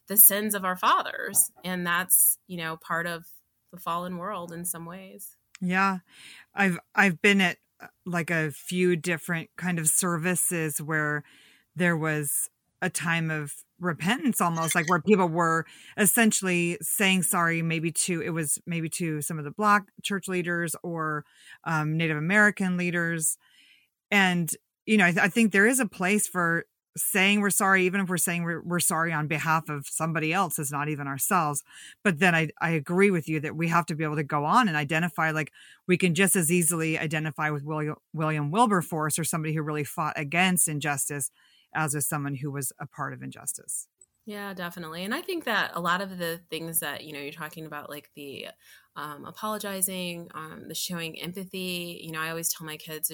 the 0.09 0.17
sins 0.17 0.55
of 0.55 0.65
our 0.65 0.77
fathers. 0.77 1.51
And 1.65 1.87
that's, 1.87 2.39
you 2.47 2.57
know, 2.57 2.77
part 2.77 3.07
of 3.07 3.27
the 3.73 3.79
fallen 3.79 4.17
world 4.17 4.53
in 4.53 4.65
some 4.65 4.87
ways. 4.87 5.37
Yeah. 5.61 5.99
I've 6.55 6.79
I've 6.95 7.21
been 7.21 7.41
at 7.41 7.59
uh, 7.81 7.89
like 8.07 8.31
a 8.31 8.51
few 8.51 8.97
different 8.97 9.51
kind 9.57 9.79
of 9.79 9.89
services 9.89 10.81
where 10.81 11.25
there 11.77 11.97
was 11.97 12.49
a 12.83 12.91
time 12.91 13.31
of 13.31 13.55
repentance 13.81 14.41
almost 14.41 14.75
like 14.75 14.89
where 14.89 15.01
people 15.01 15.29
were 15.29 15.65
essentially 15.97 16.77
saying 16.83 17.23
sorry 17.23 17.63
maybe 17.63 17.91
to 17.91 18.21
it 18.21 18.31
was 18.31 18.59
maybe 18.67 18.89
to 18.89 19.21
some 19.23 19.39
of 19.39 19.45
the 19.45 19.51
black 19.51 19.85
church 20.03 20.29
leaders 20.29 20.77
or 20.83 21.25
um, 21.65 21.97
native 21.97 22.17
american 22.17 22.77
leaders. 22.77 23.39
And 24.11 24.51
you 24.85 24.99
know 24.99 25.07
I, 25.07 25.13
th- 25.13 25.25
I, 25.25 25.29
think 25.29 25.53
there 25.53 25.67
is 25.67 25.81
a 25.81 25.87
place 25.87 26.29
for 26.29 26.67
saying 26.97 27.41
we're 27.41 27.51
sorry 27.51 27.87
even 27.87 28.03
if 28.03 28.09
we're 28.09 28.19
saying 28.19 28.43
we're, 28.43 28.63
we're 28.63 28.79
sorry 28.79 29.13
on 29.13 29.27
behalf 29.27 29.69
of 29.69 29.87
somebody 29.87 30.33
else 30.33 30.59
is 30.59 30.71
not 30.71 30.89
even 30.89 31.07
ourselves. 31.07 31.63
But 32.05 32.19
then 32.19 32.35
I, 32.35 32.49
I 32.61 32.71
agree 32.71 33.11
with 33.11 33.29
you 33.29 33.41
that 33.41 33.57
we 33.57 33.69
have 33.69 33.87
to 33.87 33.95
be 33.95 34.05
able 34.05 34.17
to 34.17 34.25
go 34.25 34.45
on 34.45 34.69
and 34.69 34.77
identify 34.77 35.31
like 35.31 35.53
we 35.89 35.97
can 35.97 36.15
just 36.15 36.37
as 36.37 36.53
easily 36.53 36.99
identify 36.99 37.51
with 37.51 37.65
william 37.65 37.97
william 38.13 38.51
wilberforce 38.51 39.19
or 39.19 39.25
somebody 39.25 39.55
who 39.55 39.63
really 39.63 39.85
fought 39.85 40.15
against 40.17 40.69
injustice 40.69 41.31
as 41.75 41.95
with 41.95 42.05
someone 42.05 42.37
who 42.37 42.51
was 42.51 42.73
a 42.81 42.87
part 42.87 43.13
of 43.13 43.23
injustice. 43.23 43.89
Yeah, 44.25 44.55
definitely. 44.55 45.05
And 45.05 45.13
I 45.13 45.21
think 45.21 45.45
that 45.45 45.73
a 45.75 45.81
lot 45.81 46.01
of 46.01 46.17
the 46.19 46.41
things 46.49 46.79
that, 46.79 47.03
you 47.03 47.13
know, 47.13 47.19
you're 47.19 47.33
talking 47.33 47.67
about, 47.67 47.91
like 47.91 48.11
the 48.15 48.49
um, 48.95 49.25
apologizing, 49.25 50.31
um, 50.33 50.69
the 50.69 50.77
showing 50.77 51.21
empathy, 51.21 52.01
you 52.05 52.13
know, 52.13 52.21
I 52.21 52.31
always 52.31 52.53
tell 52.53 52.65
my 52.65 52.77
kids, 52.77 53.11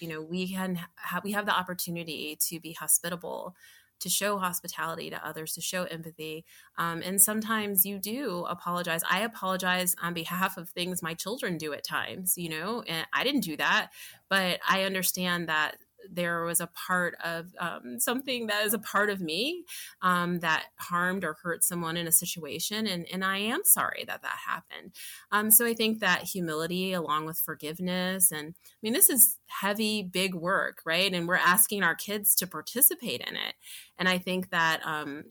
you 0.00 0.08
know, 0.08 0.22
we 0.22 0.48
can 0.48 0.80
have, 0.96 1.24
we 1.24 1.32
have 1.32 1.44
the 1.44 1.56
opportunity 1.56 2.38
to 2.48 2.58
be 2.58 2.72
hospitable, 2.72 3.54
to 4.00 4.08
show 4.08 4.38
hospitality 4.38 5.10
to 5.10 5.26
others, 5.26 5.52
to 5.54 5.60
show 5.60 5.84
empathy. 5.84 6.46
Um, 6.78 7.02
and 7.04 7.20
sometimes 7.20 7.84
you 7.84 7.98
do 7.98 8.46
apologize. 8.48 9.02
I 9.10 9.20
apologize 9.20 9.94
on 10.02 10.14
behalf 10.14 10.56
of 10.56 10.70
things 10.70 11.02
my 11.02 11.12
children 11.12 11.58
do 11.58 11.74
at 11.74 11.84
times, 11.84 12.38
you 12.38 12.48
know, 12.48 12.82
and 12.86 13.06
I 13.12 13.24
didn't 13.24 13.40
do 13.40 13.56
that, 13.58 13.90
but 14.30 14.60
I 14.66 14.84
understand 14.84 15.48
that 15.48 15.76
there 16.10 16.44
was 16.44 16.60
a 16.60 16.68
part 16.86 17.14
of 17.24 17.54
um, 17.58 17.98
something 17.98 18.46
that 18.46 18.64
is 18.64 18.74
a 18.74 18.78
part 18.78 19.10
of 19.10 19.20
me 19.20 19.64
um, 20.02 20.40
that 20.40 20.66
harmed 20.78 21.24
or 21.24 21.36
hurt 21.42 21.64
someone 21.64 21.96
in 21.96 22.06
a 22.06 22.12
situation. 22.12 22.86
And, 22.86 23.06
and 23.12 23.24
I 23.24 23.38
am 23.38 23.60
sorry 23.64 24.04
that 24.06 24.22
that 24.22 24.38
happened. 24.46 24.92
Um, 25.32 25.50
so 25.50 25.66
I 25.66 25.74
think 25.74 26.00
that 26.00 26.24
humility, 26.24 26.92
along 26.92 27.26
with 27.26 27.38
forgiveness, 27.38 28.30
and 28.30 28.54
I 28.58 28.78
mean, 28.82 28.92
this 28.92 29.10
is 29.10 29.38
heavy, 29.46 30.02
big 30.02 30.34
work, 30.34 30.80
right? 30.84 31.12
And 31.12 31.26
we're 31.26 31.36
asking 31.36 31.82
our 31.82 31.94
kids 31.94 32.34
to 32.36 32.46
participate 32.46 33.20
in 33.20 33.36
it. 33.36 33.54
And 33.98 34.08
I 34.08 34.18
think 34.18 34.50
that 34.50 34.80
um, 34.84 35.24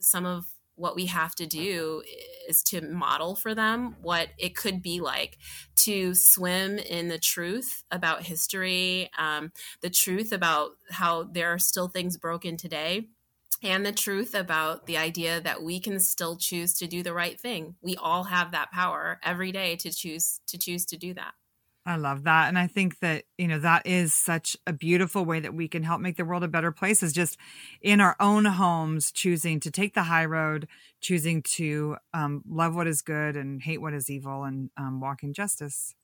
some 0.00 0.26
of 0.26 0.46
what 0.80 0.96
we 0.96 1.06
have 1.06 1.34
to 1.34 1.46
do 1.46 2.02
is 2.48 2.62
to 2.62 2.80
model 2.80 3.36
for 3.36 3.54
them 3.54 3.96
what 4.00 4.28
it 4.38 4.56
could 4.56 4.82
be 4.82 5.00
like 5.00 5.36
to 5.76 6.14
swim 6.14 6.78
in 6.78 7.08
the 7.08 7.18
truth 7.18 7.84
about 7.90 8.22
history, 8.22 9.10
um, 9.18 9.52
the 9.82 9.90
truth 9.90 10.32
about 10.32 10.70
how 10.90 11.24
there 11.24 11.52
are 11.52 11.58
still 11.58 11.88
things 11.88 12.16
broken 12.16 12.56
today, 12.56 13.08
and 13.62 13.84
the 13.84 13.92
truth 13.92 14.34
about 14.34 14.86
the 14.86 14.96
idea 14.96 15.38
that 15.42 15.62
we 15.62 15.80
can 15.80 16.00
still 16.00 16.36
choose 16.36 16.72
to 16.74 16.86
do 16.86 17.02
the 17.02 17.12
right 17.12 17.38
thing. 17.38 17.74
We 17.82 17.96
all 17.96 18.24
have 18.24 18.52
that 18.52 18.72
power 18.72 19.20
every 19.22 19.52
day 19.52 19.76
to 19.76 19.92
choose 19.92 20.40
to 20.46 20.56
choose 20.56 20.86
to 20.86 20.96
do 20.96 21.12
that. 21.14 21.34
I 21.86 21.96
love 21.96 22.24
that. 22.24 22.48
And 22.48 22.58
I 22.58 22.66
think 22.66 22.98
that, 23.00 23.24
you 23.38 23.48
know, 23.48 23.58
that 23.58 23.86
is 23.86 24.12
such 24.12 24.56
a 24.66 24.72
beautiful 24.72 25.24
way 25.24 25.40
that 25.40 25.54
we 25.54 25.66
can 25.66 25.82
help 25.82 26.00
make 26.00 26.16
the 26.16 26.26
world 26.26 26.44
a 26.44 26.48
better 26.48 26.70
place 26.70 27.02
is 27.02 27.12
just 27.12 27.38
in 27.80 28.00
our 28.00 28.16
own 28.20 28.44
homes, 28.44 29.10
choosing 29.10 29.60
to 29.60 29.70
take 29.70 29.94
the 29.94 30.02
high 30.02 30.26
road, 30.26 30.68
choosing 31.00 31.42
to 31.42 31.96
um, 32.12 32.42
love 32.46 32.74
what 32.74 32.86
is 32.86 33.00
good 33.00 33.34
and 33.34 33.62
hate 33.62 33.80
what 33.80 33.94
is 33.94 34.10
evil 34.10 34.44
and 34.44 34.68
um, 34.76 35.00
walk 35.00 35.22
in 35.22 35.32
justice. 35.32 35.94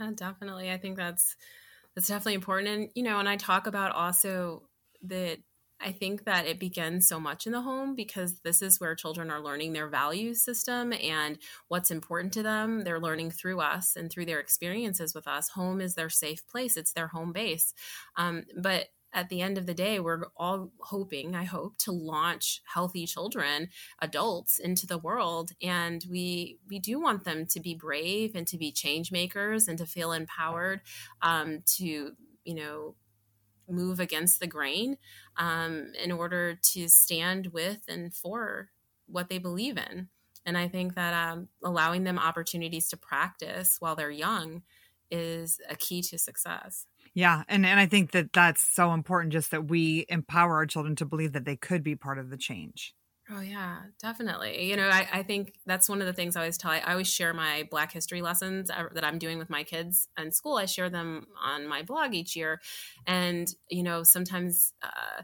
Yeah, 0.00 0.12
definitely. 0.14 0.72
I 0.72 0.78
think 0.78 0.96
that's, 0.96 1.36
that's 1.94 2.08
definitely 2.08 2.34
important. 2.34 2.68
And, 2.68 2.88
you 2.94 3.02
know, 3.02 3.18
and 3.18 3.28
I 3.28 3.36
talk 3.36 3.66
about 3.66 3.92
also 3.92 4.62
that 5.02 5.38
I 5.80 5.92
think 5.92 6.24
that 6.24 6.46
it 6.46 6.58
begins 6.58 7.06
so 7.06 7.20
much 7.20 7.46
in 7.46 7.52
the 7.52 7.60
home 7.60 7.94
because 7.94 8.40
this 8.40 8.62
is 8.62 8.80
where 8.80 8.94
children 8.94 9.30
are 9.30 9.42
learning 9.42 9.72
their 9.72 9.88
value 9.88 10.34
system 10.34 10.92
and 10.92 11.38
what's 11.68 11.90
important 11.90 12.32
to 12.34 12.42
them. 12.42 12.84
They're 12.84 13.00
learning 13.00 13.32
through 13.32 13.60
us 13.60 13.94
and 13.96 14.10
through 14.10 14.26
their 14.26 14.40
experiences 14.40 15.14
with 15.14 15.28
us. 15.28 15.50
Home 15.50 15.80
is 15.80 15.94
their 15.94 16.10
safe 16.10 16.46
place, 16.46 16.76
it's 16.76 16.92
their 16.92 17.08
home 17.08 17.32
base. 17.32 17.74
Um, 18.16 18.44
but 18.60 18.88
at 19.12 19.28
the 19.30 19.40
end 19.40 19.56
of 19.56 19.66
the 19.66 19.74
day, 19.74 19.98
we're 19.98 20.24
all 20.36 20.70
hoping, 20.80 21.34
I 21.34 21.44
hope, 21.44 21.78
to 21.78 21.92
launch 21.92 22.60
healthy 22.66 23.06
children, 23.06 23.68
adults 24.00 24.58
into 24.58 24.86
the 24.86 24.98
world. 24.98 25.52
And 25.62 26.04
we 26.10 26.58
we 26.68 26.78
do 26.78 27.00
want 27.00 27.24
them 27.24 27.46
to 27.46 27.60
be 27.60 27.74
brave 27.74 28.34
and 28.34 28.46
to 28.48 28.58
be 28.58 28.72
change 28.72 29.10
makers 29.10 29.68
and 29.68 29.78
to 29.78 29.86
feel 29.86 30.12
empowered 30.12 30.82
um, 31.22 31.62
to, 31.76 32.12
you 32.44 32.54
know, 32.54 32.94
move 33.68 34.00
against 34.00 34.40
the 34.40 34.46
grain 34.46 34.96
um, 35.36 35.92
in 36.02 36.12
order 36.12 36.58
to 36.62 36.88
stand 36.88 37.48
with 37.48 37.82
and 37.88 38.14
for 38.14 38.70
what 39.06 39.28
they 39.28 39.38
believe 39.38 39.76
in. 39.76 40.08
And 40.44 40.56
I 40.56 40.68
think 40.68 40.94
that 40.94 41.12
um, 41.12 41.48
allowing 41.62 42.04
them 42.04 42.18
opportunities 42.18 42.88
to 42.88 42.96
practice 42.96 43.76
while 43.80 43.96
they're 43.96 44.10
young 44.10 44.62
is 45.10 45.60
a 45.68 45.76
key 45.76 46.02
to 46.02 46.18
success. 46.18 46.86
Yeah, 47.14 47.44
and 47.48 47.64
and 47.64 47.80
I 47.80 47.86
think 47.86 48.10
that 48.12 48.32
that's 48.32 48.66
so 48.66 48.92
important 48.92 49.32
just 49.32 49.50
that 49.50 49.68
we 49.68 50.04
empower 50.08 50.56
our 50.56 50.66
children 50.66 50.96
to 50.96 51.06
believe 51.06 51.32
that 51.32 51.44
they 51.44 51.56
could 51.56 51.82
be 51.82 51.96
part 51.96 52.18
of 52.18 52.30
the 52.30 52.36
change. 52.36 52.94
Oh 53.28 53.40
yeah, 53.40 53.78
definitely. 54.00 54.70
You 54.70 54.76
know, 54.76 54.88
I, 54.88 55.08
I 55.12 55.22
think 55.24 55.54
that's 55.66 55.88
one 55.88 56.00
of 56.00 56.06
the 56.06 56.12
things 56.12 56.36
I 56.36 56.40
always 56.40 56.56
tell. 56.56 56.70
I, 56.70 56.78
I 56.78 56.92
always 56.92 57.08
share 57.12 57.34
my 57.34 57.66
Black 57.70 57.90
History 57.92 58.22
lessons 58.22 58.68
that 58.68 59.04
I'm 59.04 59.18
doing 59.18 59.38
with 59.38 59.50
my 59.50 59.64
kids 59.64 60.06
in 60.16 60.30
school. 60.30 60.56
I 60.56 60.66
share 60.66 60.88
them 60.90 61.26
on 61.42 61.66
my 61.66 61.82
blog 61.82 62.14
each 62.14 62.36
year, 62.36 62.60
and 63.04 63.52
you 63.68 63.82
know, 63.82 64.04
sometimes 64.04 64.72
uh, 64.80 65.22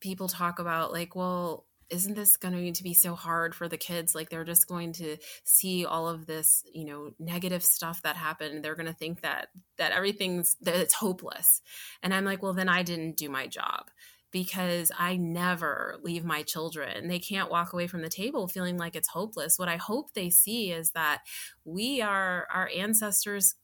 people 0.00 0.28
talk 0.28 0.58
about 0.58 0.92
like, 0.92 1.14
well, 1.16 1.66
isn't 1.90 2.14
this 2.14 2.36
going 2.36 2.72
to 2.74 2.82
be 2.82 2.94
so 2.94 3.14
hard 3.14 3.54
for 3.54 3.68
the 3.68 3.78
kids 3.78 4.14
like 4.14 4.30
they're 4.30 4.44
just 4.44 4.68
going 4.68 4.92
to 4.92 5.16
see 5.44 5.86
all 5.86 6.08
of 6.08 6.26
this 6.26 6.62
you 6.72 6.84
know 6.84 7.12
negative 7.18 7.64
stuff 7.64 8.02
that 8.02 8.14
happened 8.16 8.62
they're 8.62 8.74
going 8.74 8.86
to 8.86 8.92
think 8.92 9.22
that 9.22 9.48
that 9.78 9.92
everything's 9.92 10.56
that 10.60 10.76
it's 10.76 10.92
hopeless 10.92 11.62
and 12.02 12.12
i'm 12.12 12.26
like 12.26 12.42
well 12.42 12.52
then 12.52 12.68
i 12.68 12.82
didn't 12.82 13.16
do 13.16 13.30
my 13.30 13.46
job 13.46 13.86
because 14.30 14.90
I 14.98 15.16
never 15.16 15.96
leave 16.02 16.24
my 16.24 16.42
children. 16.42 17.08
They 17.08 17.18
can't 17.18 17.50
walk 17.50 17.72
away 17.72 17.86
from 17.86 18.02
the 18.02 18.08
table 18.08 18.48
feeling 18.48 18.76
like 18.76 18.96
it's 18.96 19.08
hopeless. 19.08 19.58
What 19.58 19.68
I 19.68 19.76
hope 19.76 20.12
they 20.12 20.30
see 20.30 20.70
is 20.70 20.90
that 20.92 21.22
we 21.64 22.02
are 22.02 22.46
our 22.52 22.70
ancestors' 22.74 23.54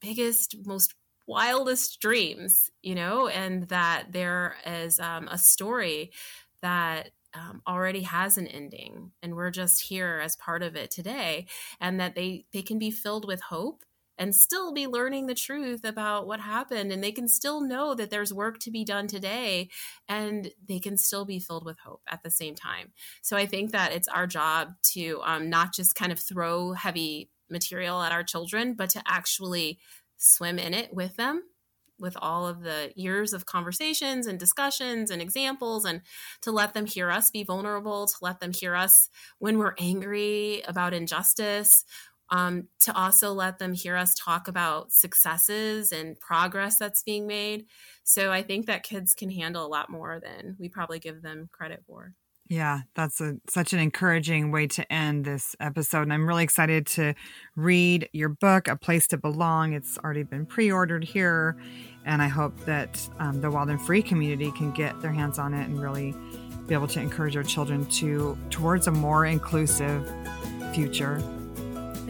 biggest, 0.00 0.56
most 0.64 0.94
wildest 1.26 2.00
dreams, 2.00 2.70
you 2.82 2.94
know, 2.94 3.28
and 3.28 3.68
that 3.68 4.12
there 4.12 4.56
is 4.64 5.00
um, 5.00 5.28
a 5.28 5.38
story 5.38 6.12
that 6.62 7.10
um, 7.34 7.60
already 7.66 8.02
has 8.02 8.38
an 8.38 8.46
ending 8.46 9.10
and 9.22 9.34
we're 9.34 9.50
just 9.50 9.82
here 9.82 10.20
as 10.24 10.36
part 10.36 10.62
of 10.62 10.74
it 10.74 10.90
today 10.90 11.46
and 11.80 12.00
that 12.00 12.14
they 12.14 12.46
they 12.52 12.62
can 12.62 12.78
be 12.78 12.90
filled 12.90 13.26
with 13.26 13.42
hope 13.42 13.84
and 14.18 14.34
still 14.34 14.72
be 14.72 14.86
learning 14.86 15.26
the 15.26 15.34
truth 15.34 15.84
about 15.84 16.26
what 16.26 16.40
happened 16.40 16.92
and 16.92 17.02
they 17.02 17.12
can 17.12 17.28
still 17.28 17.60
know 17.60 17.94
that 17.94 18.10
there's 18.10 18.32
work 18.32 18.58
to 18.58 18.70
be 18.70 18.84
done 18.84 19.06
today 19.06 19.68
and 20.08 20.50
they 20.68 20.78
can 20.78 20.96
still 20.96 21.24
be 21.24 21.38
filled 21.38 21.64
with 21.64 21.78
hope 21.78 22.02
at 22.08 22.22
the 22.22 22.30
same 22.30 22.54
time. 22.54 22.92
So 23.22 23.36
i 23.36 23.46
think 23.46 23.72
that 23.72 23.92
it's 23.92 24.08
our 24.08 24.26
job 24.26 24.74
to 24.82 25.20
um, 25.24 25.50
not 25.50 25.74
just 25.74 25.94
kind 25.94 26.12
of 26.12 26.18
throw 26.18 26.72
heavy 26.72 27.30
material 27.50 28.02
at 28.02 28.12
our 28.12 28.24
children 28.24 28.74
but 28.74 28.90
to 28.90 29.02
actually 29.06 29.78
swim 30.16 30.58
in 30.58 30.74
it 30.74 30.92
with 30.92 31.16
them 31.16 31.42
with 31.98 32.16
all 32.20 32.46
of 32.46 32.62
the 32.62 32.92
years 32.94 33.32
of 33.32 33.46
conversations 33.46 34.26
and 34.26 34.38
discussions 34.38 35.10
and 35.10 35.22
examples 35.22 35.84
and 35.84 36.02
to 36.42 36.50
let 36.50 36.74
them 36.74 36.86
hear 36.86 37.10
us 37.10 37.30
be 37.30 37.42
vulnerable 37.42 38.06
to 38.06 38.16
let 38.20 38.40
them 38.40 38.52
hear 38.52 38.74
us 38.74 39.08
when 39.38 39.58
we're 39.58 39.74
angry 39.78 40.62
about 40.68 40.92
injustice 40.92 41.84
um, 42.30 42.68
to 42.80 42.96
also 42.96 43.32
let 43.32 43.58
them 43.58 43.72
hear 43.72 43.96
us 43.96 44.14
talk 44.14 44.48
about 44.48 44.92
successes 44.92 45.92
and 45.92 46.18
progress 46.20 46.76
that's 46.76 47.02
being 47.02 47.26
made 47.26 47.66
so 48.04 48.32
i 48.32 48.42
think 48.42 48.66
that 48.66 48.82
kids 48.82 49.14
can 49.14 49.30
handle 49.30 49.64
a 49.64 49.68
lot 49.68 49.90
more 49.90 50.20
than 50.20 50.56
we 50.58 50.68
probably 50.68 50.98
give 50.98 51.22
them 51.22 51.48
credit 51.52 51.82
for 51.86 52.14
yeah, 52.48 52.82
that's 52.94 53.20
a, 53.20 53.36
such 53.48 53.72
an 53.72 53.80
encouraging 53.80 54.52
way 54.52 54.68
to 54.68 54.92
end 54.92 55.24
this 55.24 55.56
episode. 55.58 56.02
And 56.02 56.12
I'm 56.12 56.28
really 56.28 56.44
excited 56.44 56.86
to 56.88 57.14
read 57.56 58.08
your 58.12 58.28
book, 58.28 58.68
A 58.68 58.76
Place 58.76 59.08
to 59.08 59.16
Belong. 59.16 59.72
It's 59.72 59.98
already 59.98 60.22
been 60.22 60.46
pre 60.46 60.70
ordered 60.70 61.02
here. 61.02 61.56
And 62.04 62.22
I 62.22 62.28
hope 62.28 62.56
that 62.60 63.00
um, 63.18 63.40
the 63.40 63.50
Wild 63.50 63.68
and 63.68 63.82
Free 63.82 64.02
community 64.02 64.52
can 64.52 64.70
get 64.70 65.00
their 65.00 65.12
hands 65.12 65.40
on 65.40 65.54
it 65.54 65.64
and 65.64 65.82
really 65.82 66.14
be 66.68 66.74
able 66.74 66.86
to 66.88 67.00
encourage 67.00 67.36
our 67.36 67.42
children 67.42 67.84
to 67.86 68.38
towards 68.50 68.86
a 68.86 68.92
more 68.92 69.26
inclusive 69.26 70.08
future. 70.72 71.20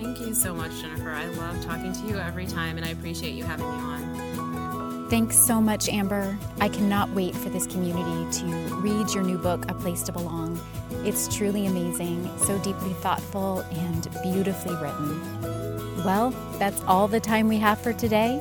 Thank 0.06 0.28
you 0.28 0.34
so 0.34 0.54
much, 0.54 0.70
Jennifer. 0.80 1.10
I 1.10 1.26
love 1.26 1.60
talking 1.64 1.92
to 1.92 2.06
you 2.06 2.16
every 2.16 2.46
time, 2.46 2.76
and 2.76 2.86
I 2.86 2.90
appreciate 2.90 3.32
you 3.32 3.42
having 3.42 3.68
me 3.68 3.76
on. 3.76 5.08
Thanks 5.10 5.36
so 5.36 5.60
much, 5.60 5.88
Amber. 5.88 6.38
I 6.60 6.68
cannot 6.68 7.10
wait 7.10 7.34
for 7.34 7.48
this 7.48 7.66
community 7.66 8.38
to 8.38 8.46
read 8.76 9.12
your 9.12 9.24
new 9.24 9.36
book, 9.36 9.68
A 9.68 9.74
Place 9.74 10.04
to 10.04 10.12
Belong. 10.12 10.60
It's 11.04 11.34
truly 11.34 11.66
amazing, 11.66 12.30
so 12.38 12.56
deeply 12.58 12.92
thoughtful 12.92 13.62
and 13.72 14.08
beautifully 14.22 14.76
written. 14.76 16.04
Well, 16.04 16.30
that's 16.60 16.80
all 16.82 17.08
the 17.08 17.18
time 17.18 17.48
we 17.48 17.58
have 17.58 17.80
for 17.80 17.92
today, 17.92 18.40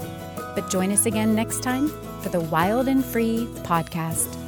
but 0.53 0.69
join 0.69 0.91
us 0.91 1.07
again 1.07 1.33
next 1.33 1.63
time 1.63 1.87
for 2.21 2.29
the 2.29 2.41
Wild 2.41 2.87
and 2.87 3.03
Free 3.03 3.47
podcast. 3.63 4.44